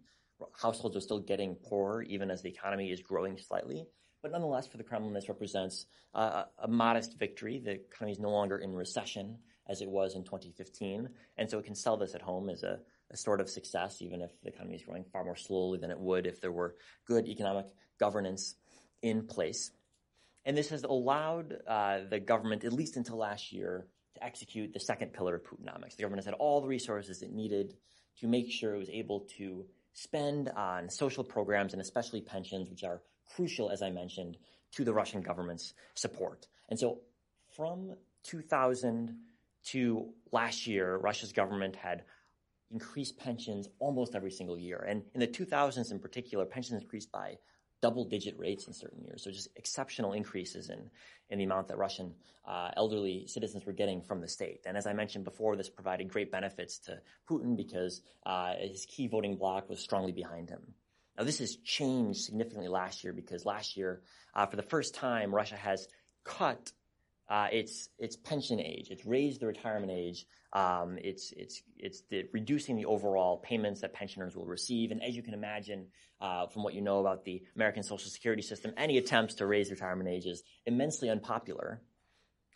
[0.59, 3.85] Households are still getting poorer even as the economy is growing slightly.
[4.21, 7.61] But nonetheless, for the Kremlin, this represents uh, a modest victory.
[7.63, 11.09] The economy is no longer in recession as it was in 2015.
[11.37, 12.79] And so it can sell this at home as a,
[13.11, 15.99] a sort of success, even if the economy is growing far more slowly than it
[15.99, 16.75] would if there were
[17.07, 17.67] good economic
[17.99, 18.55] governance
[19.01, 19.71] in place.
[20.45, 24.79] And this has allowed uh, the government, at least until last year, to execute the
[24.79, 25.95] second pillar of Putinomics.
[25.95, 27.75] The government has had all the resources it needed
[28.19, 32.83] to make sure it was able to spend on social programs and especially pensions, which
[32.83, 33.01] are
[33.33, 34.37] crucial, as I mentioned,
[34.73, 36.47] to the Russian government's support.
[36.69, 36.99] And so
[37.55, 39.17] from 2000
[39.67, 42.03] to last year, Russia's government had
[42.71, 44.85] increased pensions almost every single year.
[44.87, 47.37] And in the 2000s in particular, pensions increased by
[47.81, 49.23] double digit rates in certain years.
[49.23, 50.89] So just exceptional increases in,
[51.29, 52.13] in the amount that Russian
[52.47, 54.61] uh, elderly citizens were getting from the state.
[54.65, 59.07] And as I mentioned before, this provided great benefits to Putin because uh, his key
[59.07, 60.73] voting bloc was strongly behind him.
[61.17, 64.01] Now this has changed significantly last year because last year,
[64.33, 65.87] uh, for the first time, Russia has
[66.23, 66.71] cut
[67.27, 68.89] uh, it's it's pension age.
[68.91, 70.25] It's raised the retirement age.
[70.53, 74.91] Um, it's it's it's the, reducing the overall payments that pensioners will receive.
[74.91, 75.87] And as you can imagine,
[76.21, 79.71] uh, from what you know about the American Social Security system, any attempts to raise
[79.71, 81.81] retirement age is immensely unpopular.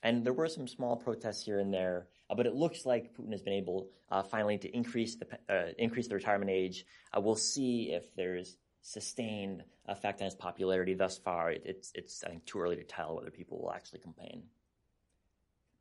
[0.02, 3.32] And there were some small protests here and there, uh, but it looks like Putin
[3.32, 6.86] has been able uh, finally to increase the uh, increase the retirement age.
[7.16, 10.94] Uh, we'll see if there's sustained effect on his popularity.
[10.94, 14.00] Thus far, it, it's it's I think too early to tell whether people will actually
[14.00, 14.44] campaign.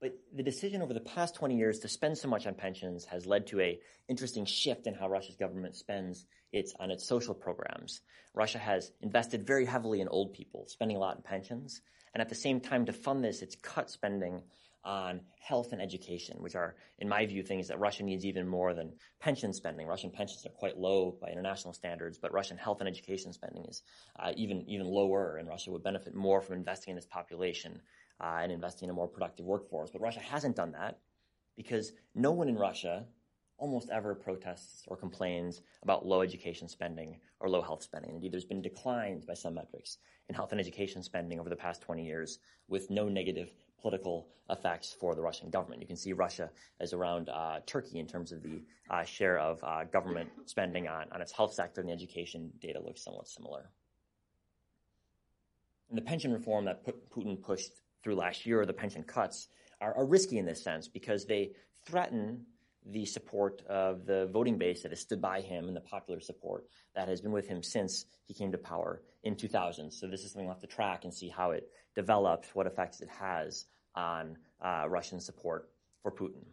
[0.01, 3.27] But the decision over the past 20 years to spend so much on pensions has
[3.27, 8.01] led to a interesting shift in how Russia's government spends its on its social programs.
[8.35, 11.81] Russia has invested very heavily in old people, spending a lot in pensions,
[12.15, 14.43] and at the same time to fund this, it's cut spending
[14.85, 18.75] on health and education, which are, in my view, things that Russia needs even more
[18.75, 19.87] than pension spending.
[19.87, 23.83] Russian pensions are quite low by international standards, but Russian health and education spending is
[24.19, 27.81] uh, even even lower, and Russia would benefit more from investing in its population
[28.21, 29.91] uh, and investing in a more productive workforce.
[29.91, 30.99] But Russia hasn't done that
[31.57, 33.05] because no one in Russia
[33.59, 38.13] almost ever protests or complains about low education spending or low health spending.
[38.15, 41.83] Indeed, there's been declines by some metrics in health and education spending over the past
[41.83, 45.81] 20 years with no negative political effects for the Russian government.
[45.81, 46.51] You can see Russia
[46.81, 51.07] as around uh, Turkey in terms of the uh, share of uh, government spending on,
[51.13, 53.71] on its health sector and the education data looks somewhat similar.
[55.91, 57.73] And the pension reform that Putin pushed
[58.09, 59.49] through last year, the pension cuts,
[59.83, 61.51] are, are risky in this sense because they
[61.85, 62.41] threaten
[62.87, 66.65] the support of the voting base that has stood by him and the popular support
[66.95, 69.91] that has been with him since he came to power in 2000.
[69.91, 73.03] So this is something we'll have to track and see how it develops, what effects
[73.03, 75.69] it has on uh, Russian support
[76.03, 76.47] for Putin.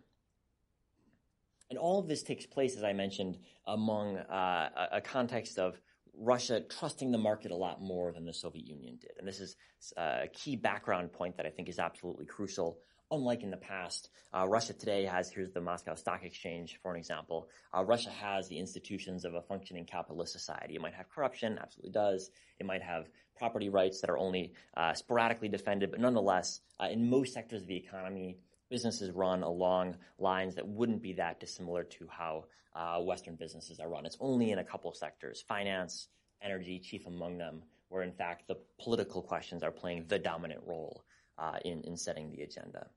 [1.69, 5.79] And all of this takes place, as I mentioned, among uh, a context of
[6.17, 9.12] Russia trusting the market a lot more than the Soviet Union did.
[9.19, 9.56] And this is
[9.97, 12.80] uh, a key background point that I think is absolutely crucial.
[13.12, 16.97] Unlike in the past, uh, Russia today has, here's the Moscow Stock Exchange for an
[16.97, 17.47] example.
[17.75, 20.75] Uh, Russia has the institutions of a functioning capitalist society.
[20.75, 22.32] It might have corruption, absolutely does.
[22.60, 27.08] It might have property rights that are only uh, sporadically defended, but nonetheless, uh, in
[27.08, 28.38] most sectors of the economy,
[28.75, 32.43] businesses run along lines that wouldn't be that dissimilar to how
[32.75, 34.05] uh, Western businesses are run.
[34.05, 36.09] It's only in a couple sectors, finance,
[36.41, 41.05] energy, chief among them, where in fact the political questions are playing the dominant role
[41.38, 42.88] uh, in, in setting the agenda.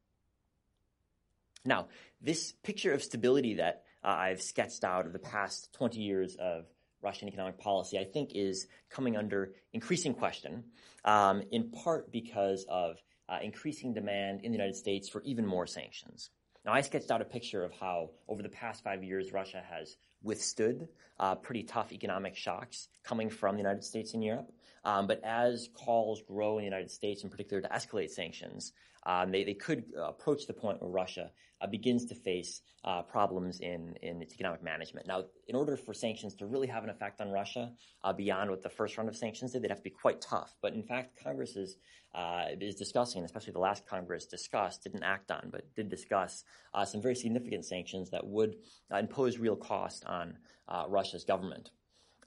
[1.64, 1.86] Now,
[2.20, 6.64] this picture of stability that uh, I've sketched out of the past 20 years of
[7.02, 10.64] Russian economic policy, I think, is coming under increasing question,
[11.04, 12.96] um, in part because of
[13.28, 16.30] uh, increasing demand in the United States for even more sanctions.
[16.64, 19.96] Now, I sketched out a picture of how, over the past five years, Russia has
[20.22, 20.88] withstood
[21.18, 24.52] uh, pretty tough economic shocks coming from the United States and Europe.
[24.88, 28.72] Um, but as calls grow in the United States, in particular to escalate sanctions,
[29.04, 33.60] um, they, they could approach the point where Russia uh, begins to face uh, problems
[33.60, 35.06] in, in its economic management.
[35.06, 37.70] Now, in order for sanctions to really have an effect on Russia
[38.02, 40.54] uh, beyond what the first round of sanctions did, they'd have to be quite tough.
[40.62, 41.76] But in fact, Congress is,
[42.14, 46.86] uh, is discussing, especially the last Congress discussed, didn't act on, but did discuss uh,
[46.86, 48.56] some very significant sanctions that would
[48.90, 50.38] uh, impose real cost on
[50.88, 51.70] Russia's government.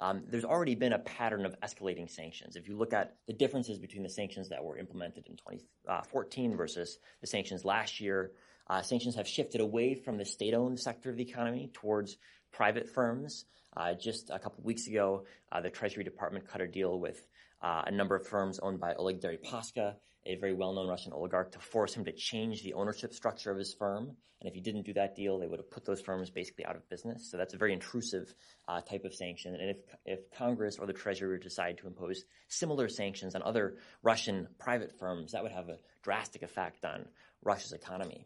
[0.02, 2.56] Um, there's already been a pattern of escalating sanctions.
[2.56, 6.98] If you look at the differences between the sanctions that were implemented in 2014 versus
[7.22, 8.32] the sanctions last year,
[8.68, 12.18] uh, sanctions have shifted away from the state-owned sector of the economy towards
[12.52, 13.46] private firms.
[13.78, 17.24] Uh, just a couple weeks ago, uh, the Treasury Department cut a deal with
[17.62, 21.60] uh, a number of firms owned by Oleg Deripaska, a very well-known Russian oligarch, to
[21.60, 24.16] force him to change the ownership structure of his firm.
[24.40, 26.76] And if he didn't do that deal, they would have put those firms basically out
[26.76, 27.30] of business.
[27.30, 28.34] So that's a very intrusive
[28.68, 29.56] uh, type of sanction.
[29.56, 34.48] And if, if Congress or the Treasury decide to impose similar sanctions on other Russian
[34.60, 37.06] private firms, that would have a drastic effect on
[37.44, 38.26] Russia's economy.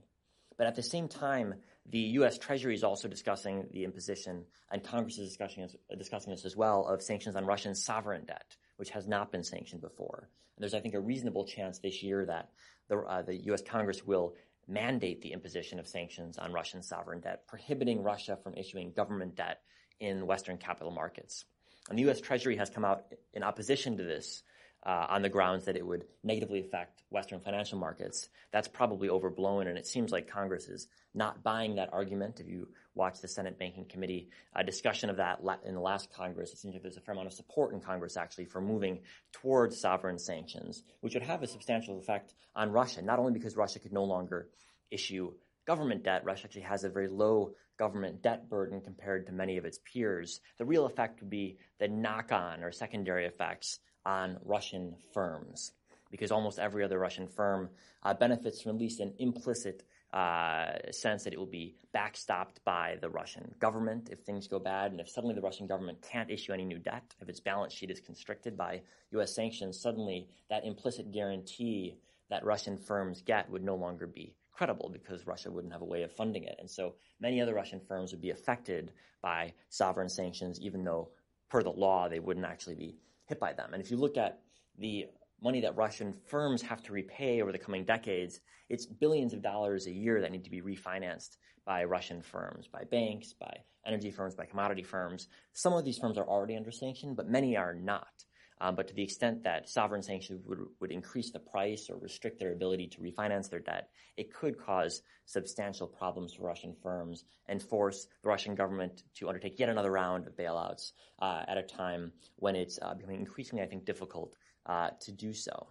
[0.57, 1.55] But at the same time,
[1.85, 2.37] the U.S.
[2.37, 7.01] Treasury is also discussing the imposition, and Congress is discussing, discussing this as well, of
[7.01, 10.29] sanctions on Russian sovereign debt which has not been sanctioned before.
[10.55, 12.49] And there's, I think, a reasonable chance this year that
[12.87, 13.61] the, uh, the U.S.
[13.61, 14.35] Congress will
[14.67, 19.61] mandate the imposition of sanctions on Russian sovereign debt, prohibiting Russia from issuing government debt
[19.99, 21.45] in Western capital markets.
[21.89, 22.21] And the U.S.
[22.21, 24.43] Treasury has come out in opposition to this
[24.85, 28.29] uh, on the grounds that it would negatively affect Western financial markets.
[28.51, 32.39] That's probably overblown, and it seems like Congress is not buying that argument.
[32.39, 36.51] If you watch the Senate Banking Committee uh, discussion of that in the last Congress,
[36.51, 38.99] it seems like there's a fair amount of support in Congress actually for moving
[39.31, 43.79] towards sovereign sanctions, which would have a substantial effect on Russia, not only because Russia
[43.79, 44.49] could no longer
[44.91, 45.31] issue
[45.65, 46.23] government debt.
[46.23, 50.39] Russia actually has a very low government debt burden compared to many of its peers.
[50.57, 55.73] The real effect would be the knock on or secondary effects on Russian firms
[56.11, 57.69] because almost every other Russian firm
[58.03, 62.97] uh, benefits from at least an implicit uh, sense that it will be backstopped by
[63.01, 64.91] the Russian government if things go bad.
[64.91, 67.91] And if suddenly the Russian government can't issue any new debt, if its balance sheet
[67.91, 69.35] is constricted by U.S.
[69.35, 71.97] sanctions, suddenly that implicit guarantee
[72.29, 76.03] that Russian firms get would no longer be credible because Russia wouldn't have a way
[76.03, 76.55] of funding it.
[76.59, 81.09] And so many other Russian firms would be affected by sovereign sanctions, even though
[81.49, 83.73] per the law they wouldn't actually be hit by them.
[83.73, 84.39] And if you look at
[84.77, 85.05] the
[85.41, 89.87] money that Russian firms have to repay over the coming decades, it's billions of dollars
[89.87, 94.35] a year that need to be refinanced by Russian firms, by banks, by energy firms,
[94.35, 95.27] by commodity firms.
[95.53, 98.25] Some of these firms are already under sanction, but many are not.
[98.61, 102.39] Um, but to the extent that sovereign sanctions would, would increase the price or restrict
[102.39, 107.61] their ability to refinance their debt, it could cause substantial problems for Russian firms and
[107.61, 112.13] force the Russian government to undertake yet another round of bailouts uh, at a time
[112.37, 115.67] when it's uh, becoming increasingly, I think, difficult uh, to do so.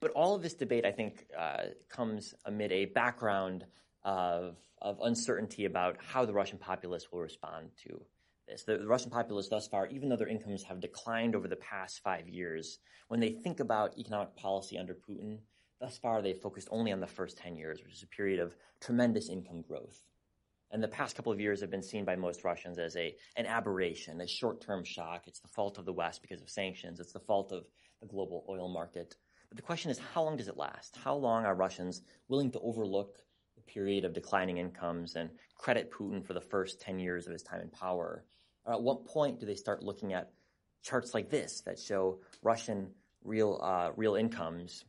[0.00, 1.26] But all of this debate, I think,
[1.90, 3.66] comes amid a background
[4.02, 8.00] of, of uncertainty about how the Russian populace will respond to
[8.66, 12.00] The, the, Russian populace thus far, even though their incomes have declined over the past
[12.02, 15.38] five years, when they think about economic policy under Putin,
[15.80, 18.56] thus far they've focused only on the first 10 years, which is a period of
[18.80, 20.02] tremendous income growth.
[20.72, 23.46] And the past couple of years have been seen by most Russians as a, an
[23.46, 25.26] aberration, a short-term shock.
[25.26, 27.00] It's the fault of the West because of sanctions.
[27.00, 27.64] It's the fault of
[28.00, 29.16] the global oil market.
[29.48, 30.96] But the question is, how long does it last?
[30.96, 33.16] How long are Russians willing to overlook
[33.56, 37.42] the period of declining incomes and credit Putin for the first 10 years of his
[37.42, 38.24] time in power?
[38.64, 40.30] Or at what point do they start looking at
[40.82, 42.90] charts like this that show Russian
[43.24, 44.84] real, uh, real incomes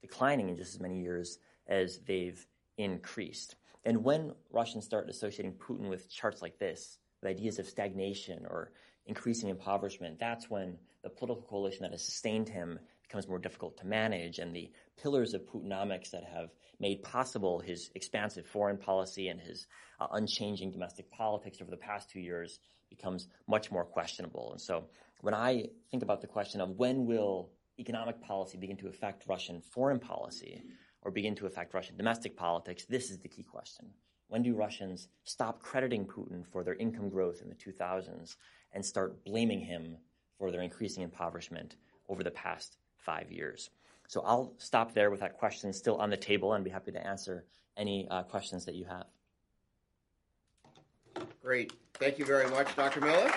[0.00, 2.46] declining in just as many years as they've
[2.78, 3.56] increased?
[3.84, 8.72] And when Russians start associating Putin with charts like this, with ideas of stagnation or
[9.06, 13.86] increasing impoverishment, that's when the political coalition that has sustained him becomes more difficult to
[13.86, 14.70] manage, and the
[15.02, 19.66] pillars of Putinomics that have made possible his expansive foreign policy and his
[20.00, 24.52] uh, unchanging domestic politics over the past two years becomes much more questionable.
[24.52, 24.84] And so
[25.20, 29.60] when I think about the question of when will economic policy begin to affect Russian
[29.60, 30.62] foreign policy,
[31.02, 33.86] or begin to affect Russian domestic politics, this is the key question.
[34.28, 38.36] When do Russians stop crediting Putin for their income growth in the 2000s
[38.72, 39.98] and start blaming him
[40.38, 41.76] for their increasing impoverishment
[42.08, 43.68] over the past five years?
[44.12, 47.06] So I'll stop there with that question still on the table and be happy to
[47.06, 47.46] answer
[47.78, 49.06] any uh, questions that you have.
[51.42, 51.72] Great.
[51.94, 53.00] Thank you very much, Dr.
[53.00, 53.30] Miller.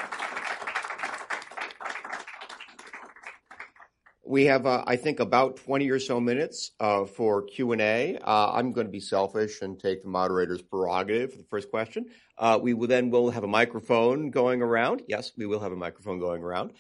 [4.26, 8.18] We have, uh, I think, about 20 or so minutes uh, for Q&A.
[8.18, 12.08] Uh, I'm going to be selfish and take the moderator's prerogative for the first question.
[12.38, 15.04] Uh, we will then will have a microphone going around.
[15.08, 16.74] Yes, we will have a microphone going around.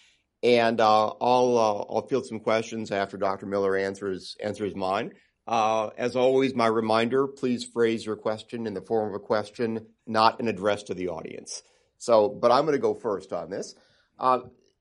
[0.45, 3.47] And uh, I'll, uh, I'll field some questions after Dr.
[3.47, 5.11] Miller answers, answers mine.
[5.47, 10.39] as always, my reminder, please phrase your question in the form of a question, not
[10.39, 11.63] an address to the audience.
[11.97, 13.75] So, but I'm going to go first on this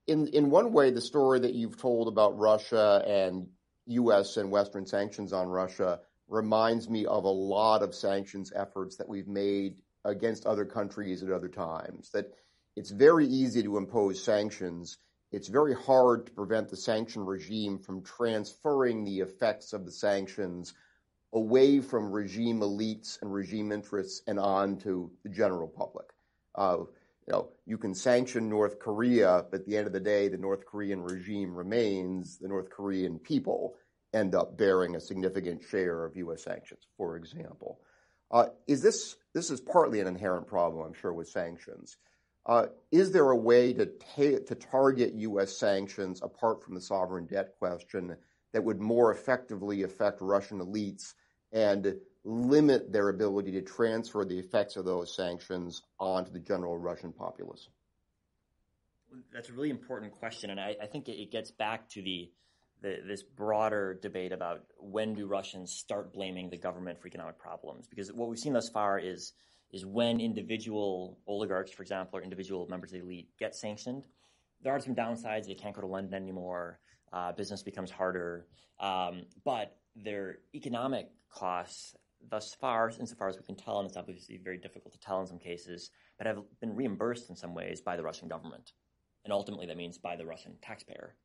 [0.06, 3.48] in in one way, the story that you've told about Russia and
[3.86, 4.36] U.S.
[4.36, 9.28] and Western sanctions on Russia reminds me of a lot of sanctions efforts that we've
[9.28, 12.10] made against other countries at other times.
[12.10, 12.32] That
[12.76, 14.98] it's very easy to impose sanctions.
[15.34, 20.74] It's very hard to prevent the sanction regime from transferring the effects of the sanctions
[21.32, 26.06] away from regime elites and regime interests and on to the general public.
[26.54, 26.84] Uh,
[27.26, 30.38] you know, you can sanction North Korea, but at the end of the day, the
[30.38, 32.38] North Korean regime remains.
[32.38, 33.74] The North Korean people
[34.12, 36.44] end up bearing a significant share of U.S.
[36.44, 37.80] sanctions, for example.
[38.30, 41.96] Uh, is this this is partly an inherent problem, I'm sure, with sanctions.
[42.46, 45.56] Uh, is there a way to ta- to target U.S.
[45.56, 48.16] sanctions apart from the sovereign debt question
[48.52, 51.14] that would more effectively affect Russian elites
[51.52, 57.12] and limit their ability to transfer the effects of those sanctions onto the general Russian
[57.12, 57.68] populace?
[59.32, 62.02] That's a really important question, and I, think it, gets back to
[62.82, 67.86] this broader debate about when do Russians start blaming the government for economic problems?
[67.86, 69.32] Because what we've seen thus far is
[69.74, 74.04] is when individual oligarchs, for example, or individual members of the elite get sanctioned,
[74.62, 75.46] there are some downsides.
[75.46, 76.78] They can't go to London anymore.
[77.12, 78.46] Uh, business becomes harder,
[78.78, 81.96] um, but their economic costs
[82.30, 85.26] thus far, insofar as we can tell, and it's obviously very difficult to tell in
[85.26, 88.72] some cases, but have been reimbursed in some ways by the Russian government.
[89.24, 91.16] And ultimately, that means by the Russian taxpayer.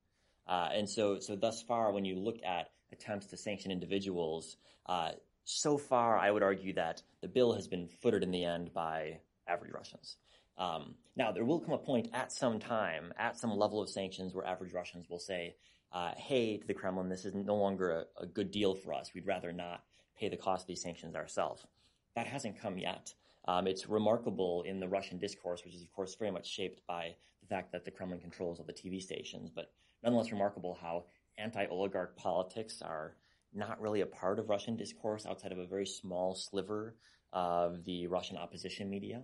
[0.47, 5.11] Uh, and so, so thus far, when you look at attempts to sanction individuals, uh,
[5.49, 9.17] so far, I would argue that the bill has been footed in the end by
[9.47, 10.17] average Russians.
[10.59, 14.35] Um, now, there will come a point at some time, at some level of sanctions,
[14.35, 15.55] where average Russians will say,
[15.91, 19.11] uh, hey, to the Kremlin, this is no longer a, a, good deal for us.
[19.15, 19.83] We'd rather not
[20.19, 21.65] pay the cost of these sanctions ourselves.
[22.15, 23.11] That hasn't come yet.
[23.47, 27.15] Um, it's remarkable in the Russian discourse, which is, of course, very much shaped by
[27.41, 29.71] the fact that the Kremlin controls all the TV stations, but
[30.03, 31.05] nonetheless remarkable how
[31.39, 33.15] anti oligarch politics are
[33.53, 36.95] not really a part of Russian discourse outside of a very small sliver
[37.33, 39.23] of the Russian opposition media.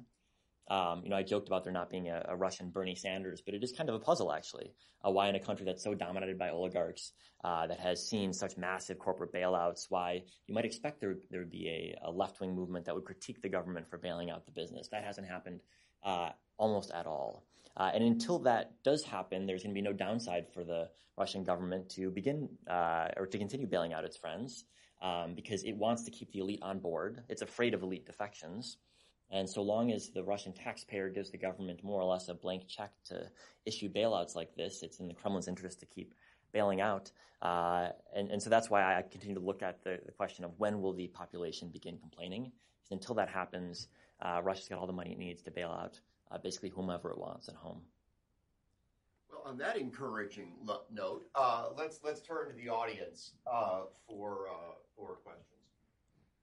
[0.68, 3.54] Um, you know, I joked about there not being a, a, Russian Bernie Sanders, but
[3.54, 4.74] it is kind of a puzzle, actually.
[5.06, 7.12] Uh, why in a country that's so dominated by oligarchs,
[7.44, 11.52] uh, that has seen such massive corporate bailouts, why you might expect there, there would
[11.52, 14.88] be a, a left-wing movement that would critique the government for bailing out the business.
[14.88, 15.60] That hasn't happened
[16.04, 17.46] uh, almost at all.
[17.78, 21.44] Uh, and until that does happen, there's going to be no downside for the Russian
[21.44, 24.66] government to begin uh, or to continue bailing out its friends
[25.02, 27.22] um, because it wants to keep the elite on board.
[27.30, 28.78] It's afraid of elite defections.
[29.32, 32.68] And so long as the Russian taxpayer gives the government more or less a blank
[32.68, 33.30] check to
[33.66, 36.14] issue bailouts like this, it's in the Kremlin's interest to keep
[36.52, 37.12] bailing out.
[37.42, 40.52] Uh, and, and, so that's why I continue to look at the, the, question of
[40.58, 42.44] when will the population begin complaining.
[42.44, 43.88] Because until that happens,
[44.22, 46.00] uh, Russia's got all the money it needs to bail out
[46.32, 47.82] uh, basically whomever it wants at home.
[49.30, 50.54] Well, on that encouraging
[50.92, 55.55] note, uh, let's let's turn to the audience uh, for uh, for questions.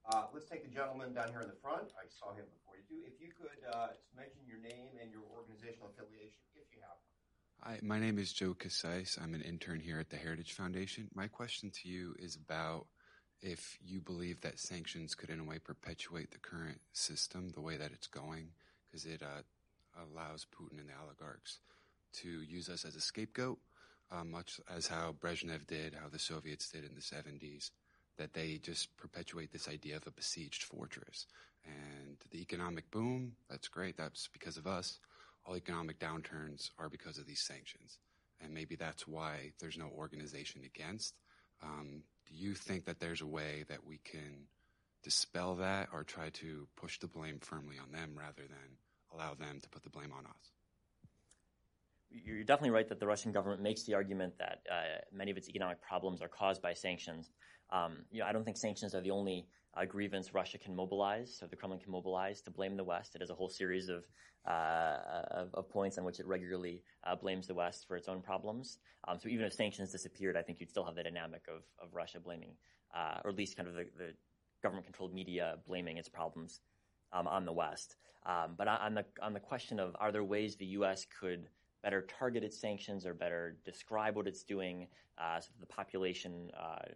[0.05, 1.92] Uh, let's take the gentleman down here in the front.
[1.94, 3.03] I saw him before you do.
[3.07, 6.98] If you could uh, mention your name and your organizational affiliation, if you have.
[6.98, 7.74] One.
[7.74, 9.22] Hi, my name is Joe Casais.
[9.22, 11.09] I'm an intern here at the Heritage Foundation.
[11.14, 12.86] My question to you is about
[13.40, 17.76] if you believe that sanctions could, in a way, perpetuate the current system the way
[17.76, 18.48] that it's going,
[18.90, 19.42] because it uh,
[20.03, 21.61] allows Putin and the oligarchs
[22.14, 23.59] to use us as a scapegoat,
[24.11, 27.70] uh, much as how Brezhnev did, how the Soviets did in the 70s
[28.18, 31.26] that they just perpetuate this idea of a besieged fortress.
[31.64, 33.96] And the economic boom, that's great.
[33.96, 34.98] That's because of us.
[35.44, 37.98] All economic downturns are because of these sanctions.
[38.40, 41.14] And maybe that's why there's no organization against.
[41.62, 44.46] Um, do you think that there's a way that we can
[45.02, 48.76] dispel that or try to push the blame firmly on them rather than
[49.12, 50.52] allow them to put the blame on us?
[52.10, 55.48] You're definitely right that the Russian government makes the argument that uh, many of its
[55.48, 57.30] economic problems are caused by sanctions.
[57.72, 61.34] Um, you know, I don't think sanctions are the only uh, grievance Russia can mobilize,
[61.34, 63.14] so the Kremlin can mobilize to blame the West.
[63.14, 64.06] It has a whole series of,
[64.46, 64.98] uh,
[65.30, 68.78] of, of, points on which it regularly uh, blames the West for its own problems.
[69.08, 71.94] Um, so even if sanctions disappeared, I think you'd still have the dynamic of, of
[71.94, 72.52] Russia blaming,
[72.94, 74.12] uh, or at least kind of the, the
[74.62, 76.60] government-controlled media blaming its problems
[77.14, 77.96] um, on the West.
[78.26, 81.06] Um, but on the on the question of are there ways the U.S.
[81.18, 81.48] could
[81.82, 84.86] better target its sanctions or better describe what it's doing
[85.18, 86.86] uh, so that the population uh,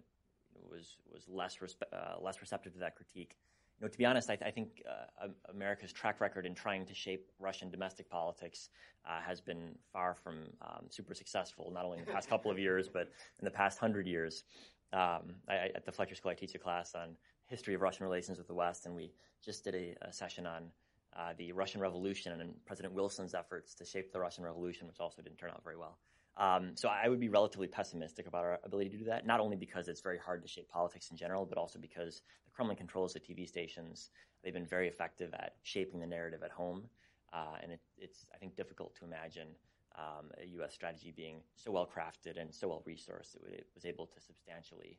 [0.76, 3.36] was was less respe- uh, less receptive to that critique.
[3.78, 6.86] You know, to be honest, I, th- I think uh, America's track record in trying
[6.86, 8.70] to shape Russian domestic politics
[9.06, 11.70] uh, has been far from um, super successful.
[11.70, 14.44] Not only in the past couple of years, but in the past hundred years.
[14.92, 17.16] Um, I, at the Fletcher School, I teach a class on
[17.46, 19.12] history of Russian relations with the West, and we
[19.44, 20.70] just did a, a session on
[21.14, 25.22] uh, the Russian Revolution and President Wilson's efforts to shape the Russian Revolution, which also
[25.22, 25.98] didn't turn out very well.
[26.38, 29.56] Um, so I would be relatively pessimistic about our ability to do that, not only
[29.56, 33.14] because it's very hard to shape politics in general, but also because the Kremlin controls
[33.14, 34.10] the TV stations.
[34.44, 36.84] They've been very effective at shaping the narrative at home,
[37.32, 39.48] uh, and it, it's, I think, difficult to imagine
[39.96, 40.74] um, a U.S.
[40.74, 44.98] strategy being so well crafted and so well resourced that it was able to substantially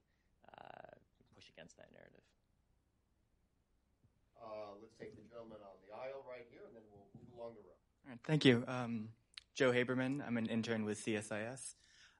[0.57, 0.89] uh,
[1.35, 2.25] push against that narrative.
[4.41, 7.53] Uh, let's take the gentleman on the aisle right here, and then we'll move along
[7.53, 7.77] the row.
[8.05, 8.63] All right, thank you.
[8.67, 9.09] Um,
[9.57, 10.21] Joe Haberman.
[10.25, 11.73] I'm an intern with CSIS.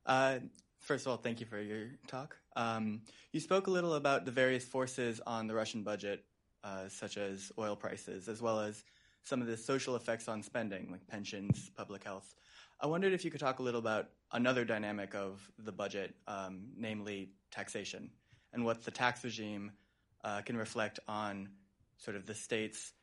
[0.08, 0.40] Uh,
[0.80, 2.36] first of all, thank you for your talk.
[2.56, 6.26] Um, you spoke a little about the various forces on the Russian budget,
[6.64, 8.84] uh, such as oil prices, as well as
[9.24, 12.34] some of the social effects on spending, like pensions, public health.
[12.82, 16.70] I wondered if you could talk a little about another dynamic of the budget, um,
[16.76, 18.10] namely taxation,
[18.52, 19.74] and what the tax regime
[20.24, 21.50] uh, can reflect on
[21.98, 22.94] sort of the state's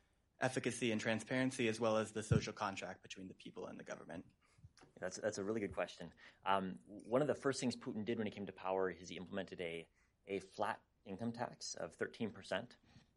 [0.44, 4.24] efficacy and transparency, as well as the social contract between the people and the government?
[5.00, 6.10] That's, that's a really good question.
[6.46, 9.16] Um, one of the first things Putin did when he came to power is he
[9.16, 9.86] implemented a,
[10.28, 12.30] a flat income tax of 13%,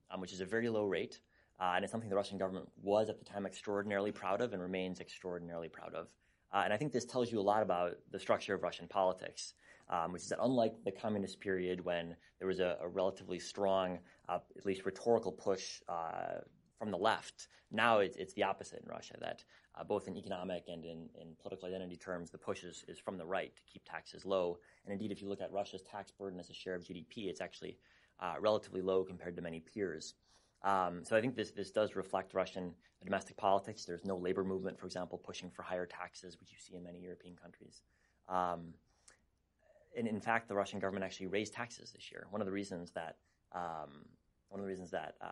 [0.10, 1.20] um, which is a very low rate.
[1.60, 4.62] Uh, and it's something the Russian government was at the time extraordinarily proud of and
[4.62, 6.08] remains extraordinarily proud of.
[6.54, 9.54] Uh, and I think this tells you a lot about the structure of Russian politics,
[9.90, 14.00] um, which is that unlike the communist period when there was a, a relatively strong,
[14.30, 16.42] uh, at least rhetorical push uh,
[16.78, 17.48] from the left.
[17.72, 19.44] Now it's, it's the opposite in Russia, that
[19.76, 23.18] uh, both in economic and in, in political identity terms, the push is, is from
[23.18, 24.58] the right to keep taxes low.
[24.86, 27.42] And indeed, if you look at Russia's tax burden as a share of GDP, it's
[27.42, 27.78] actually
[28.20, 30.16] uh, relatively low compared to many peers.
[30.64, 32.74] Um, so I think this, this does reflect Russian
[33.04, 33.86] domestic politics.
[33.86, 37.00] There's no labor movement, for example, pushing for higher taxes, which you see in many
[37.00, 37.84] European countries.
[38.28, 38.74] Um,
[39.96, 42.28] and in fact, the Russian government actually raised taxes this year.
[42.30, 43.18] One of the reasons that
[43.54, 44.06] um,
[44.50, 45.28] one of the reasons that uh,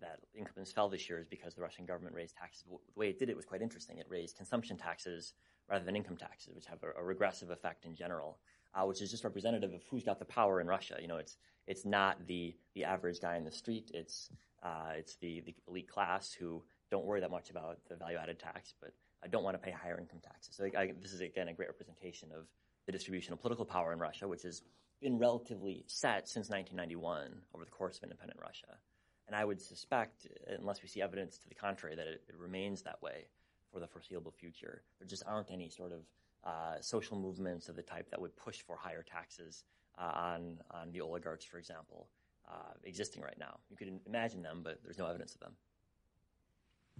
[0.00, 2.64] that incomes fell this year is because the Russian government raised taxes.
[2.68, 3.98] The way it did it was quite interesting.
[3.98, 5.34] It raised consumption taxes
[5.70, 8.38] rather than income taxes, which have a, a regressive effect in general,
[8.74, 10.96] uh, which is just representative of who's got the power in Russia.
[11.00, 11.36] You know, it's
[11.66, 13.90] it's not the the average guy in the street.
[13.94, 14.30] It's
[14.62, 18.38] uh, it's the, the elite class who don't worry that much about the value added
[18.38, 18.92] tax, but
[19.22, 20.56] I don't want to pay higher income taxes.
[20.56, 22.46] So I, this is again a great representation of
[22.86, 24.62] the distribution of political power in Russia, which is
[25.00, 28.78] been relatively set since 1991 over the course of independent Russia.
[29.26, 30.26] And I would suspect,
[30.58, 33.26] unless we see evidence to the contrary, that it, it remains that way
[33.72, 34.82] for the foreseeable future.
[34.98, 36.00] There just aren't any sort of
[36.44, 39.64] uh, social movements of the type that would push for higher taxes
[39.98, 42.08] uh, on on the oligarchs, for example,
[42.48, 43.58] uh, existing right now.
[43.68, 45.52] You could imagine them, but there's no evidence of them.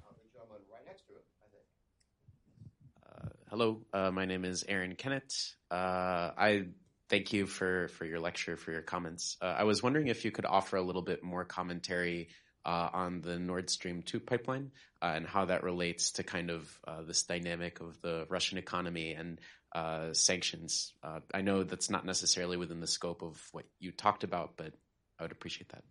[0.02, 1.64] Uh, the gentleman right next to him, I think.
[3.06, 5.32] Uh, hello, uh, my name is Aaron Kennett.
[5.70, 6.66] I
[7.08, 9.38] Thank you for, for your lecture, for your comments.
[9.40, 12.28] Uh, I was wondering if you could offer a little bit more commentary
[12.66, 16.78] uh, on the Nord Stream 2 pipeline uh, and how that relates to kind of
[16.86, 19.40] uh, this dynamic of the Russian economy and
[19.74, 20.92] uh, sanctions.
[21.02, 24.74] Uh, I know that's not necessarily within the scope of what you talked about, but
[25.18, 25.84] I would appreciate that.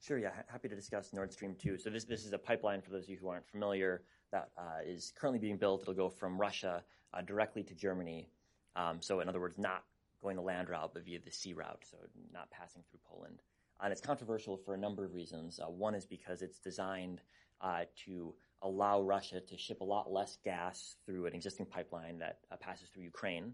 [0.00, 1.78] Sure, yeah, happy to discuss Nord Stream 2.
[1.78, 4.50] So this, this is a pipeline, for those of you who aren't familiar, that
[4.86, 5.82] is currently being built.
[5.82, 6.84] It'll go from Russia
[7.24, 8.28] directly to Germany.
[8.76, 9.82] Um, so in other words, not
[10.26, 11.96] going the land route, but via the sea route, so
[12.32, 13.42] not passing through Poland.
[13.80, 15.60] And it's controversial for a number of reasons.
[15.62, 17.20] Uh, one is because it's designed
[17.60, 22.38] uh, to allow Russia to ship a lot less gas through an existing pipeline that
[22.50, 23.52] uh, passes through Ukraine,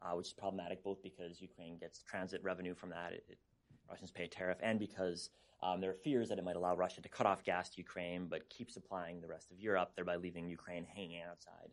[0.00, 3.38] uh, which is problematic both because Ukraine gets transit revenue from that, it, it,
[3.90, 5.28] Russians pay a tariff, and because
[5.62, 8.28] um, there are fears that it might allow Russia to cut off gas to Ukraine
[8.30, 11.70] but keep supplying the rest of Europe, thereby leaving Ukraine hanging outside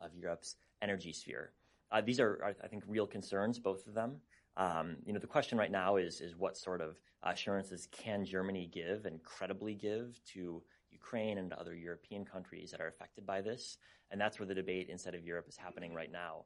[0.00, 1.52] of Europe's energy sphere.
[1.92, 4.16] Uh, these are, I think, real concerns, both of them.
[4.56, 8.68] Um, you know, the question right now is is what sort of assurances can Germany
[8.72, 13.78] give and credibly give to Ukraine and other European countries that are affected by this?
[14.10, 16.44] And that's where the debate inside of Europe is happening right now.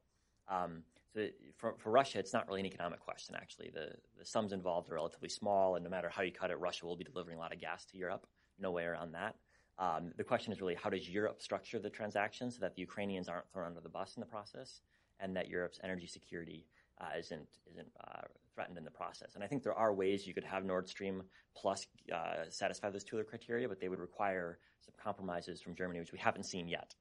[0.49, 0.83] Um,
[1.15, 3.71] So for, Russia, it's not really an economic question, actually.
[3.71, 3.89] The,
[4.19, 6.97] the sums involved are relatively small, and no matter how you cut it, Russia will
[6.97, 8.27] be delivering a lot of gas to Europe.
[8.59, 9.35] No way around that.
[9.79, 13.29] Um, the question is really how does Europe structure the transaction so that the Ukrainians
[13.29, 14.81] aren't thrown under the bus in the process
[15.21, 16.67] and that Europe's energy security
[17.01, 18.23] uh, isn't, isn't uh,
[18.55, 19.35] threatened in the process.
[19.35, 21.23] And I think there are ways you could have Nord Stream
[21.57, 26.01] Plus uh, satisfy those two other criteria, but they would require some compromises from Germany,
[26.01, 26.95] which we haven't seen yet.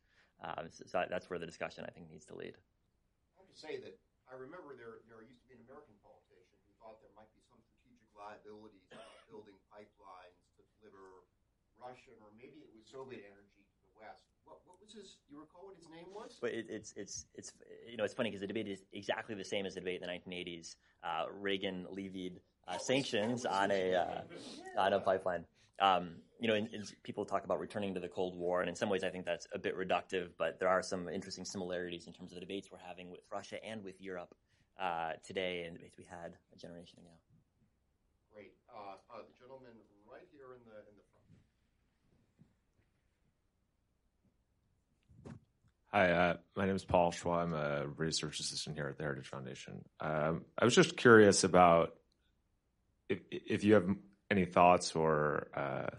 [0.43, 2.55] Uh, so, so that's where the discussion, I think, needs to lead.
[3.35, 3.95] I have to say that
[4.27, 7.43] I remember there, there used to be an American politician who thought there might be
[7.47, 11.23] some strategic liabilities about building pipelines to deliver
[11.79, 14.34] Russian or maybe it was Soviet energy to the West.
[14.45, 15.17] What, what was his?
[15.29, 16.37] You recall what his name was?
[16.41, 17.51] But it, it's it's it's
[17.89, 20.07] you know it's funny because the debate is exactly the same as the debate in
[20.07, 20.75] the 1980s.
[21.03, 24.21] Uh, Reagan levied uh, sanctions on a uh,
[24.77, 25.45] on a pipeline.
[25.79, 28.75] Um, you know, and, and people talk about returning to the Cold War, and in
[28.75, 30.29] some ways, I think that's a bit reductive.
[30.37, 33.63] But there are some interesting similarities in terms of the debates we're having with Russia
[33.63, 34.33] and with Europe
[34.79, 37.11] uh, today, and debates we had a generation ago.
[38.33, 39.71] Great, uh, uh, the gentleman
[40.09, 41.25] right here in the in the front.
[45.95, 47.37] Hi, uh, my name is Paul Schwa.
[47.37, 49.85] I'm a research assistant here at the Heritage Foundation.
[50.01, 51.95] Um, I was just curious about
[53.07, 53.87] if, if you have
[54.29, 55.95] any thoughts or uh,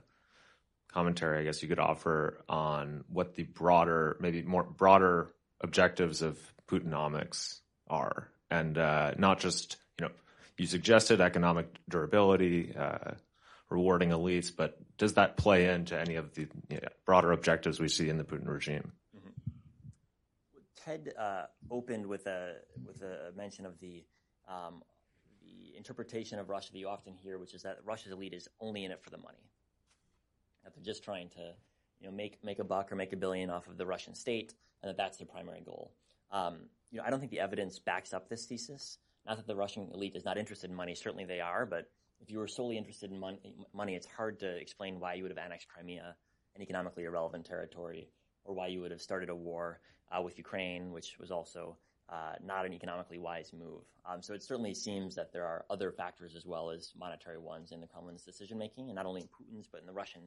[0.93, 5.33] commentary, I guess you could offer on what the broader, maybe more broader
[5.63, 6.39] objectives of
[6.69, 10.13] Putinomics are, and uh, not just you know
[10.59, 13.13] you suggested economic durability, uh,
[13.71, 17.89] rewarding elites, but does that play into any of the you know, broader objectives we
[17.89, 18.93] see in the Putin regime?
[20.87, 24.05] Ted uh, opened with a with a mention of the
[24.49, 24.83] um,
[25.43, 28.85] the interpretation of Russia that you often hear, which is that Russia's elite is only
[28.85, 29.51] in it for the money.
[30.63, 31.55] That they're just trying to,
[32.01, 34.55] you know, make make a buck or make a billion off of the Russian state,
[34.83, 35.93] and that that's their primary goal.
[36.31, 38.99] Um, you know, I don't think the evidence backs up this thesis.
[39.27, 40.95] Not that the Russian elite is not interested in money.
[40.95, 43.39] Certainly they are, but if you were solely interested in mon-
[43.75, 46.15] money, it's hard to explain why you would have annexed Crimea,
[46.55, 48.09] an economically irrelevant territory,
[48.47, 49.81] or why you would have started a war
[50.11, 51.77] uh, with Ukraine, which was also
[52.09, 53.83] uh, not an economically wise move.
[54.09, 57.73] Um, so it certainly seems that there are other factors as well as monetary ones
[57.73, 60.23] in the Kremlin's decision making, and not only in Putin's, but in the Russian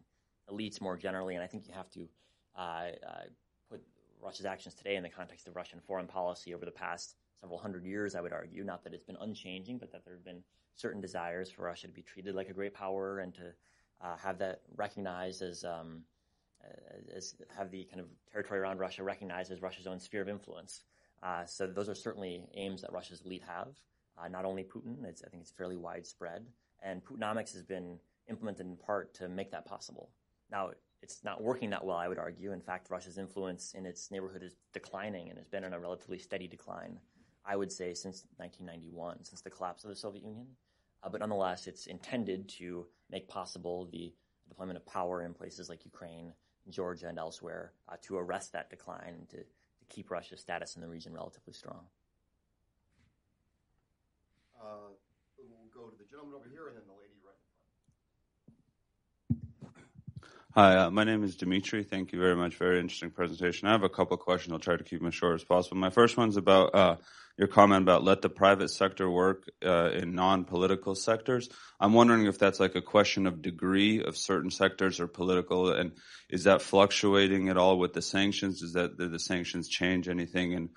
[0.51, 1.35] elites more generally.
[1.35, 2.07] And I think you have to
[2.57, 3.23] uh, uh,
[3.69, 3.81] put
[4.21, 7.85] Russia's actions today in the context of Russian foreign policy over the past several hundred
[7.85, 8.63] years, I would argue.
[8.65, 10.43] Not that it's been unchanging, but that there have been
[10.75, 13.53] certain desires for Russia to be treated like a great power and to
[14.01, 16.03] uh, have that recognized as um,
[17.15, 20.83] as have the kind of territory around Russia recognized as Russia's own sphere of influence.
[21.21, 23.69] Uh, so those are certainly aims that Russia's elite have.
[24.17, 26.45] Uh, not only Putin, I think it's fairly widespread,
[26.83, 27.99] and Putinomics has been
[28.29, 30.09] implemented in part to make that possible.
[30.51, 32.51] Now, it's not working that well, I would argue.
[32.51, 36.19] In fact, Russia's influence in its neighborhood is declining and has been in a relatively
[36.19, 36.99] steady decline,
[37.45, 40.47] I would say, since 1991, since the collapse of the Soviet Union.
[41.01, 44.13] Uh, but nonetheless, it's intended to make possible the
[44.49, 46.33] deployment of power in places like Ukraine
[46.71, 50.81] Georgia and elsewhere uh, to arrest that decline and to, to keep Russia's status in
[50.81, 51.81] the region relatively strong.
[54.59, 54.91] Uh,
[55.37, 57.35] we'll go to the gentleman over here and then the lady right
[60.55, 61.83] Hi, uh, my name is Dimitri.
[61.83, 62.55] Thank you very much.
[62.55, 63.67] Very interesting presentation.
[63.67, 64.51] I have a couple of questions.
[64.51, 65.77] I'll try to keep them as short as possible.
[65.77, 66.95] My first one's about uh,
[67.39, 71.49] your comment about let the private sector work uh, in non-political sectors.
[71.79, 75.93] I'm wondering if that's like a question of degree of certain sectors or political, and
[76.29, 78.59] is that fluctuating at all with the sanctions?
[78.59, 80.53] Does that the sanctions change anything?
[80.53, 80.69] And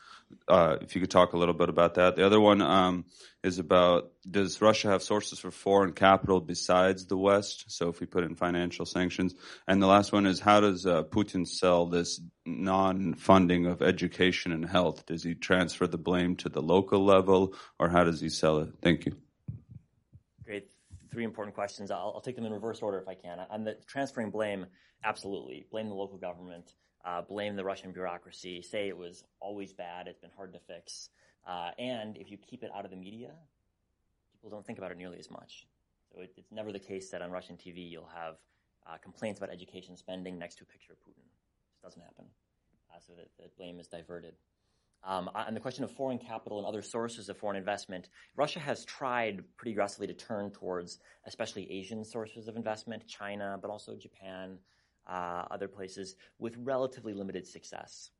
[0.47, 2.15] uh, if you could talk a little bit about that.
[2.15, 3.07] The other one um,
[3.43, 7.65] is about does Russia have sources for foreign capital besides the West?
[7.73, 9.35] So if we put in financial sanctions,
[9.67, 14.65] and the last one is how does uh, Putin sell this non-funding of education and
[14.65, 15.07] health?
[15.07, 18.71] Does he transfer the blame to the local level, or how does he sell it?
[18.83, 19.17] Thank you.
[20.45, 20.71] Great.
[21.11, 21.91] Three important questions.
[21.91, 23.39] I'll, I'll take them in reverse order if I can.
[23.51, 24.67] On the transferring blame,
[25.05, 25.67] absolutely.
[25.71, 26.75] Blame the local government.
[27.05, 28.63] Uh, blame the Russian bureaucracy.
[28.63, 30.07] Say it was always bad.
[30.07, 31.09] It's been hard to fix.
[31.47, 33.33] Uh, and if you keep it out of the media,
[34.33, 35.67] people don't think about it nearly as much.
[36.13, 38.37] So it, it's never the case that on Russian TV you'll have
[38.87, 41.32] uh, complaints about education spending next to a picture of Putin.
[41.83, 42.27] Doesn't happen.
[42.91, 44.35] Uh, so that the blame is diverted.
[45.05, 48.85] Um, on the question of foreign capital and other sources of foreign investment, Russia has
[48.85, 54.59] tried pretty aggressively to turn towards especially Asian sources of investment, China, but also Japan,
[55.09, 58.11] uh, other places, with relatively limited success.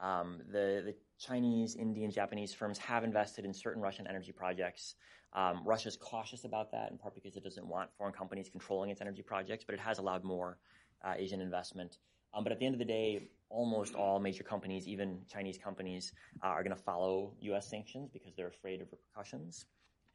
[0.00, 4.96] Um, the, the, Chinese, Indian, Japanese firms have invested in certain Russian energy projects.
[5.32, 8.90] Um, Russia is cautious about that, in part because it doesn't want foreign companies controlling
[8.90, 10.58] its energy projects, but it has allowed more
[11.04, 11.98] uh, Asian investment.
[12.34, 16.12] Um, but at the end of the day, almost all major companies, even Chinese companies,
[16.42, 17.68] uh, are going to follow U.S.
[17.68, 19.66] sanctions because they're afraid of repercussions.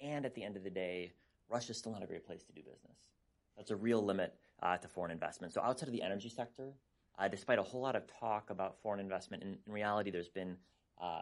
[0.02, 1.14] And at the end of the day,
[1.50, 2.98] Russia's still not a great place to do business.
[3.56, 5.54] That's a real limit uh, to foreign investment.
[5.54, 6.74] So outside of the energy sector,
[7.18, 10.56] uh, despite a whole lot of talk about foreign investment, in, in reality, there's been
[11.02, 11.22] uh,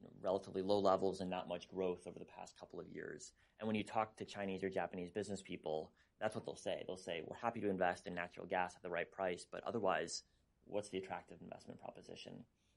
[0.00, 3.32] you know, relatively low levels and not much growth over the past couple of years.
[3.60, 5.92] And when you talk to Chinese or Japanese business people,
[6.22, 6.84] that's what they'll say.
[6.86, 10.22] They'll say, we're happy to invest in natural gas at the right price, but otherwise,
[10.66, 12.32] what's the attractive investment proposition?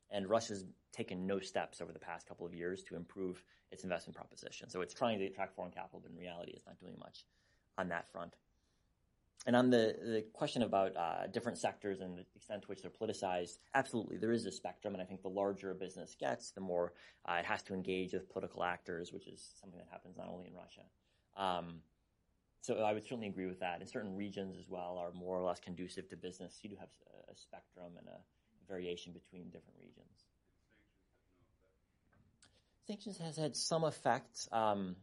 [0.10, 4.18] And Russia's taken no steps over the past couple of years to improve its investment
[4.18, 4.68] proposition.
[4.70, 7.26] So it's trying to attract foreign capital, but in reality, it's not doing much
[7.78, 8.34] on that front.
[9.46, 12.90] And on the, the question about uh, different sectors and the extent to which they're
[12.90, 14.96] politicized, absolutely, there is a spectrum.
[14.96, 16.94] And I think the larger a business gets, the more
[17.30, 20.48] uh, it has to engage with political actors, which is something that happens not only
[20.48, 20.82] in Russia.
[21.38, 21.82] Um,
[22.66, 23.80] so I would certainly agree with that.
[23.80, 26.60] And certain regions as well are more or less conducive to business.
[26.64, 26.90] You do have
[27.30, 28.18] a, spectrum and a
[28.68, 30.26] variation between different regions.
[32.88, 34.48] Sanctions has had some effect.
[34.52, 34.96] Um,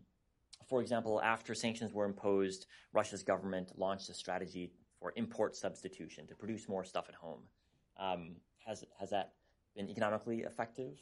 [0.67, 6.35] for example, after sanctions were imposed, Russia's government launched a strategy for import substitution to
[6.35, 7.43] produce more stuff at home.
[7.99, 8.37] Um,
[8.67, 9.35] has has that
[9.77, 10.99] been economically effective?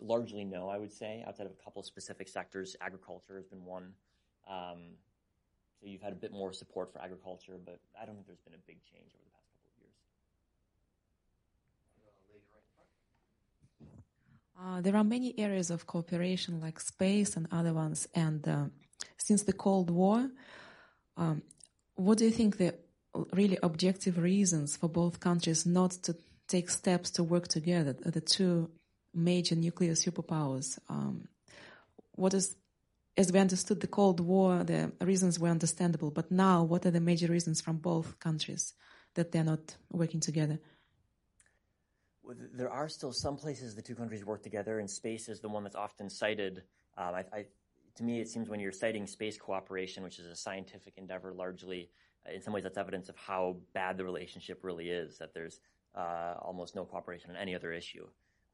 [0.00, 0.68] Largely, no.
[0.68, 3.92] I would say, outside of a couple of specific sectors, agriculture has been one.
[4.50, 4.96] Um,
[5.84, 8.54] so you've had a bit more support for agriculture, but I don't think there's been
[8.54, 9.96] a big change over the past couple of years.
[14.58, 18.08] Uh, there are many areas of cooperation like space and other ones.
[18.14, 18.64] And uh,
[19.18, 20.30] since the Cold War,
[21.18, 21.42] um,
[21.96, 22.74] what do you think the
[23.34, 26.16] really objective reasons for both countries not to
[26.48, 28.70] take steps to work together, the two
[29.12, 30.78] major nuclear superpowers?
[30.88, 31.28] Um,
[32.12, 32.56] what is,
[33.16, 37.00] as we understood the Cold War, the reasons were understandable, but now what are the
[37.00, 38.74] major reasons from both countries
[39.14, 40.58] that they're not working together?
[42.54, 45.62] there are still some places the two countries work together, and space is the one
[45.62, 46.62] that's often cited.
[46.96, 47.44] Um, I, I,
[47.96, 51.90] to me, it seems when you're citing space cooperation, which is a scientific endeavor largely,
[52.32, 55.60] in some ways that's evidence of how bad the relationship really is, that there's
[55.94, 58.06] uh, almost no cooperation on any other issue.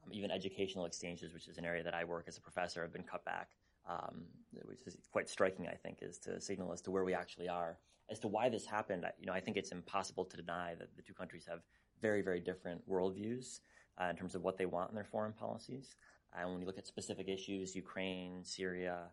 [0.04, 2.92] Um, even educational exchanges, which is an area that I work as a professor, have
[2.92, 3.50] been cut back,
[3.88, 4.24] um,
[4.64, 7.78] which is quite striking, I think, is to signal as to where we actually are.
[8.10, 11.02] As to why this happened, you know, I think it's impossible to deny that the
[11.02, 11.60] two countries have
[12.00, 13.60] very, very different worldviews
[14.00, 15.94] uh, in terms of what they want in their foreign policies.
[16.36, 19.10] And when you look at specific issues, Ukraine, Syria,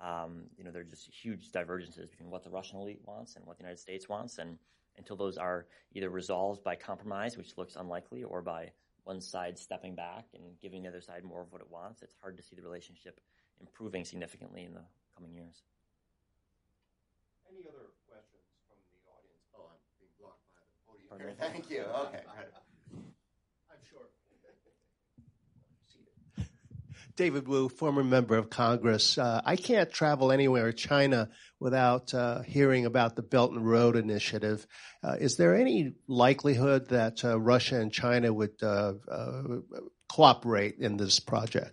[0.00, 3.44] um, you know, there are just huge divergences between what the Russian elite wants and
[3.44, 4.38] what the United States wants.
[4.38, 4.58] And
[4.96, 8.70] until those are either resolved by compromise, which looks unlikely, or by
[9.08, 12.14] one side stepping back and giving the other side more of what it wants, it's
[12.20, 13.18] hard to see the relationship
[13.58, 14.84] improving significantly in the
[15.16, 15.64] coming years.
[17.48, 19.48] Any other questions from the audience?
[19.56, 21.36] Oh, I'm being blocked by the podium.
[21.40, 21.88] Thank you.
[22.04, 22.20] Okay.
[27.18, 29.18] David Wu, former member of Congress.
[29.18, 33.96] Uh, I can't travel anywhere in China without uh, hearing about the Belt and Road
[33.96, 34.64] Initiative.
[35.02, 39.42] Uh, is there any likelihood that uh, Russia and China would uh, uh,
[40.08, 41.72] cooperate in this project?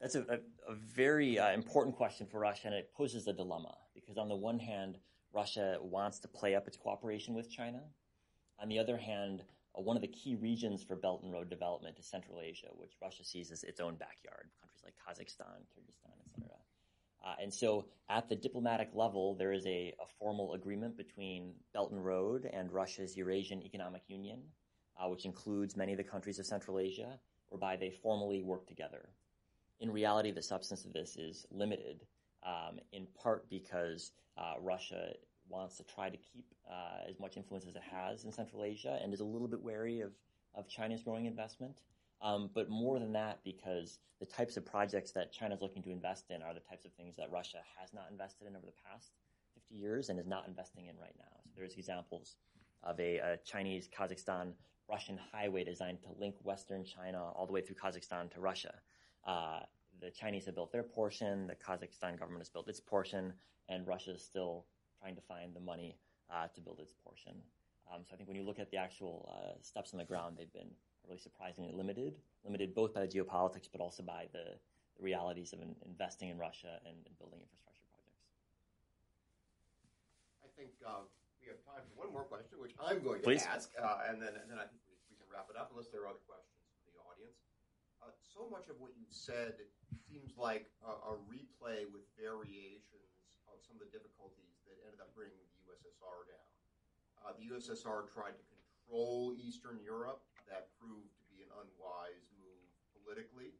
[0.00, 4.18] That's a, a, a very important question for Russia, and it poses a dilemma because,
[4.18, 4.98] on the one hand,
[5.32, 7.80] Russia wants to play up its cooperation with China.
[8.58, 12.06] On the other hand, one of the key regions for Belt and Road development is
[12.06, 16.56] Central Asia, which Russia sees as its own backyard, countries like Kazakhstan, Kyrgyzstan, etc.
[17.24, 21.92] Uh, and so at the diplomatic level, there is a, a, formal agreement between Belt
[21.92, 24.40] and Road and Russia's Eurasian Economic Union,
[25.00, 27.18] uh, which includes many of the countries of Central Asia,
[27.48, 29.08] whereby they formally work together.
[29.80, 32.04] In reality, the substance of this is limited,
[32.44, 35.12] um, in part because uh, Russia
[35.52, 38.98] wants to try to keep uh, as much influence as it has in Central Asia
[39.02, 40.12] and is a little bit wary of,
[40.54, 41.82] of China's growing investment.
[42.22, 45.90] Um, but more than that, because the types of projects that China is looking to
[45.90, 48.72] invest in are the types of things that Russia has not invested in over the
[48.88, 49.10] past
[49.54, 51.40] 50 years and is not investing in right now.
[51.44, 52.36] So there's examples
[52.82, 54.52] of a, a Chinese Kazakhstan
[54.88, 58.74] Russian highway designed to link Western China all the way through Kazakhstan to Russia.
[59.26, 59.60] Uh,
[60.00, 63.32] the Chinese have built their portion, the Kazakhstan government has built its portion,
[63.68, 64.66] and Russia is still
[65.02, 65.98] trying to find the money
[66.30, 67.34] uh, to build its portion.
[67.90, 70.38] Um, so I think when you look at the actual uh, steps on the ground,
[70.38, 70.70] they've been
[71.02, 72.14] really surprisingly limited,
[72.46, 74.54] limited both by the geopolitics but also by the,
[74.94, 78.22] the realities of in, investing in Russia and, and, building infrastructure projects.
[80.46, 81.02] I think uh,
[81.42, 83.42] we have time for one more question, which I'm going to Please.
[83.42, 85.90] ask, uh, and then and then I think we, we, can wrap it up unless
[85.90, 87.42] there are other questions from the audience.
[87.98, 89.58] Uh, so much of what you said
[90.06, 93.10] seems like a, a replay with variations
[93.50, 94.51] of some of the difficulties
[94.86, 96.48] ended up bringing the USSR down.
[97.22, 100.22] Uh, the USSR tried to control Eastern Europe.
[100.50, 102.66] That proved to be an unwise move
[102.98, 103.54] politically.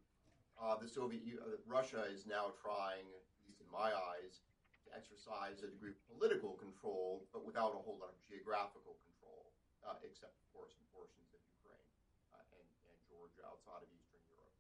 [0.59, 4.45] Uh, the Soviet uh, Russia is now trying, at least in my eyes,
[4.85, 9.51] to exercise a degree of political control, but without a whole lot of geographical control,
[9.87, 11.91] uh, except, of course, in portions of Ukraine
[12.35, 14.55] uh, and, and, Georgia outside of Eastern Europe.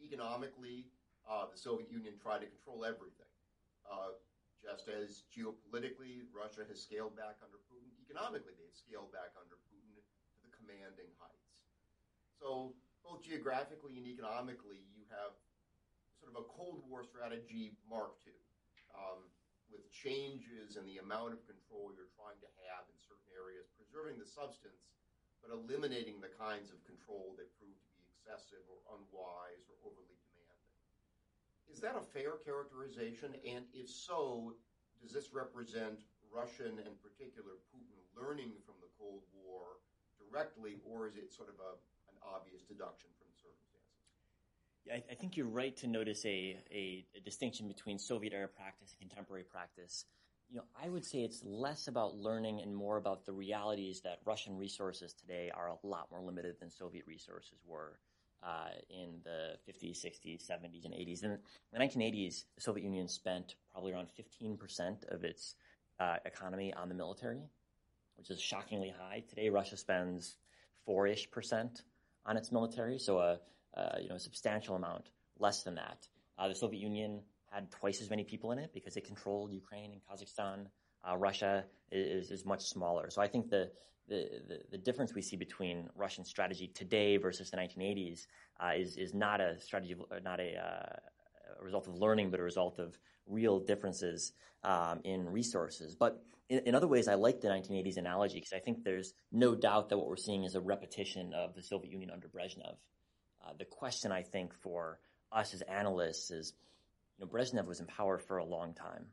[0.00, 0.88] Economically,
[1.28, 3.28] uh, the Soviet Union tried to control everything.
[4.64, 9.92] Just as geopolitically, Russia has scaled back under Putin, economically, they've scaled back under Putin
[9.92, 10.00] to
[10.40, 11.52] the commanding heights.
[12.40, 12.72] So,
[13.04, 15.36] both geographically and economically, you have
[16.16, 18.32] sort of a Cold War strategy Mark II,
[18.96, 19.28] um,
[19.68, 24.16] with changes in the amount of control you're trying to have in certain areas, preserving
[24.16, 24.88] the substance,
[25.44, 30.23] but eliminating the kinds of control that prove to be excessive or unwise or overly.
[31.72, 33.34] Is that a fair characterization?
[33.46, 34.54] And if so,
[35.02, 36.00] does this represent
[36.32, 39.78] Russian and particular Putin learning from the Cold War
[40.18, 41.72] directly, or is it sort of a,
[42.10, 43.94] an obvious deduction from the circumstances?
[44.86, 48.48] Yeah, I, I think you're right to notice a, a, a distinction between Soviet era
[48.48, 50.04] practice and contemporary practice.
[50.50, 54.20] You know, I would say it's less about learning and more about the realities that
[54.24, 57.98] Russian resources today are a lot more limited than Soviet resources were.
[58.44, 61.24] Uh, in the 50s, 60s, 70s, and 80s.
[61.24, 61.38] In
[61.72, 65.54] the 1980s, the Soviet Union spent probably around 15% of its
[65.98, 67.40] uh, economy on the military,
[68.18, 69.22] which is shockingly high.
[69.30, 70.36] Today, Russia spends
[70.84, 71.84] four-ish percent
[72.26, 73.38] on its military, so a,
[73.74, 76.06] a, you know substantial amount less than that.
[76.38, 77.20] Uh, the Soviet Union
[77.50, 80.66] had twice as many people in it because it controlled Ukraine and Kazakhstan.
[81.08, 83.10] Uh, Russia is, is much smaller.
[83.10, 83.70] So I think the,
[84.08, 88.26] the, the, difference we see between Russian strategy today versus the 1980s
[88.60, 92.42] uh, is, is not a strategy, not a, uh, a, result of learning, but a
[92.42, 94.32] result of real differences
[94.62, 95.94] um, in resources.
[95.94, 99.54] But in, in, other ways, I like the 1980s analogy because I think there's no
[99.54, 102.76] doubt that what we're seeing is a repetition of the Soviet Union under Brezhnev.
[103.44, 104.98] Uh, the question, I think, for
[105.32, 106.52] us as analysts is,
[107.18, 109.06] you know, Brezhnev was in power for a long time.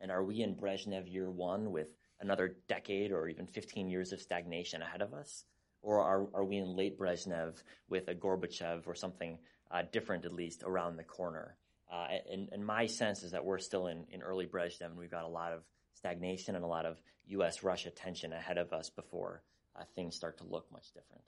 [0.00, 1.88] And are we in Brezhnev year one with
[2.20, 5.44] another decade or even 15 years of stagnation ahead of us?
[5.82, 9.38] Or are, are we in late Brezhnev with a Gorbachev or something
[9.70, 11.56] uh, different, at least, around the corner?
[11.92, 15.10] Uh, and, and, my sense is that we're still in, in early Brezhnev and we've
[15.10, 15.62] got a lot of
[15.94, 17.62] stagnation and a lot of U.S.
[17.62, 19.42] Russia tension ahead of us before
[19.76, 21.22] uh, things start to look much different.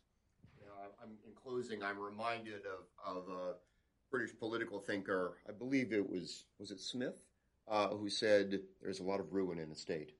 [0.60, 0.66] Yeah,
[1.00, 3.54] I'm, in closing, I'm reminded of, of a
[4.10, 7.22] British political thinker, I believe it was, was it Smith,
[7.68, 10.12] uh, who said there's a lot of ruin in the state.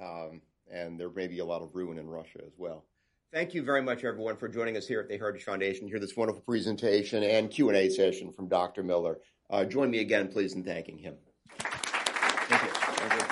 [0.00, 0.40] Um,
[0.72, 2.84] and there may be a lot of ruin in Russia as well.
[3.32, 5.86] Thank you very much, everyone, for joining us here at the Heritage Foundation.
[5.86, 8.82] Hear this wonderful presentation and Q and A session from Dr.
[8.82, 9.18] Miller.
[9.50, 11.14] Uh, join me again, please, in thanking him.
[11.58, 12.68] Thank you.
[12.70, 13.26] Thank you.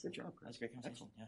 [0.00, 0.32] Good job.
[0.42, 1.08] That's a great conversation.
[1.18, 1.24] Yeah.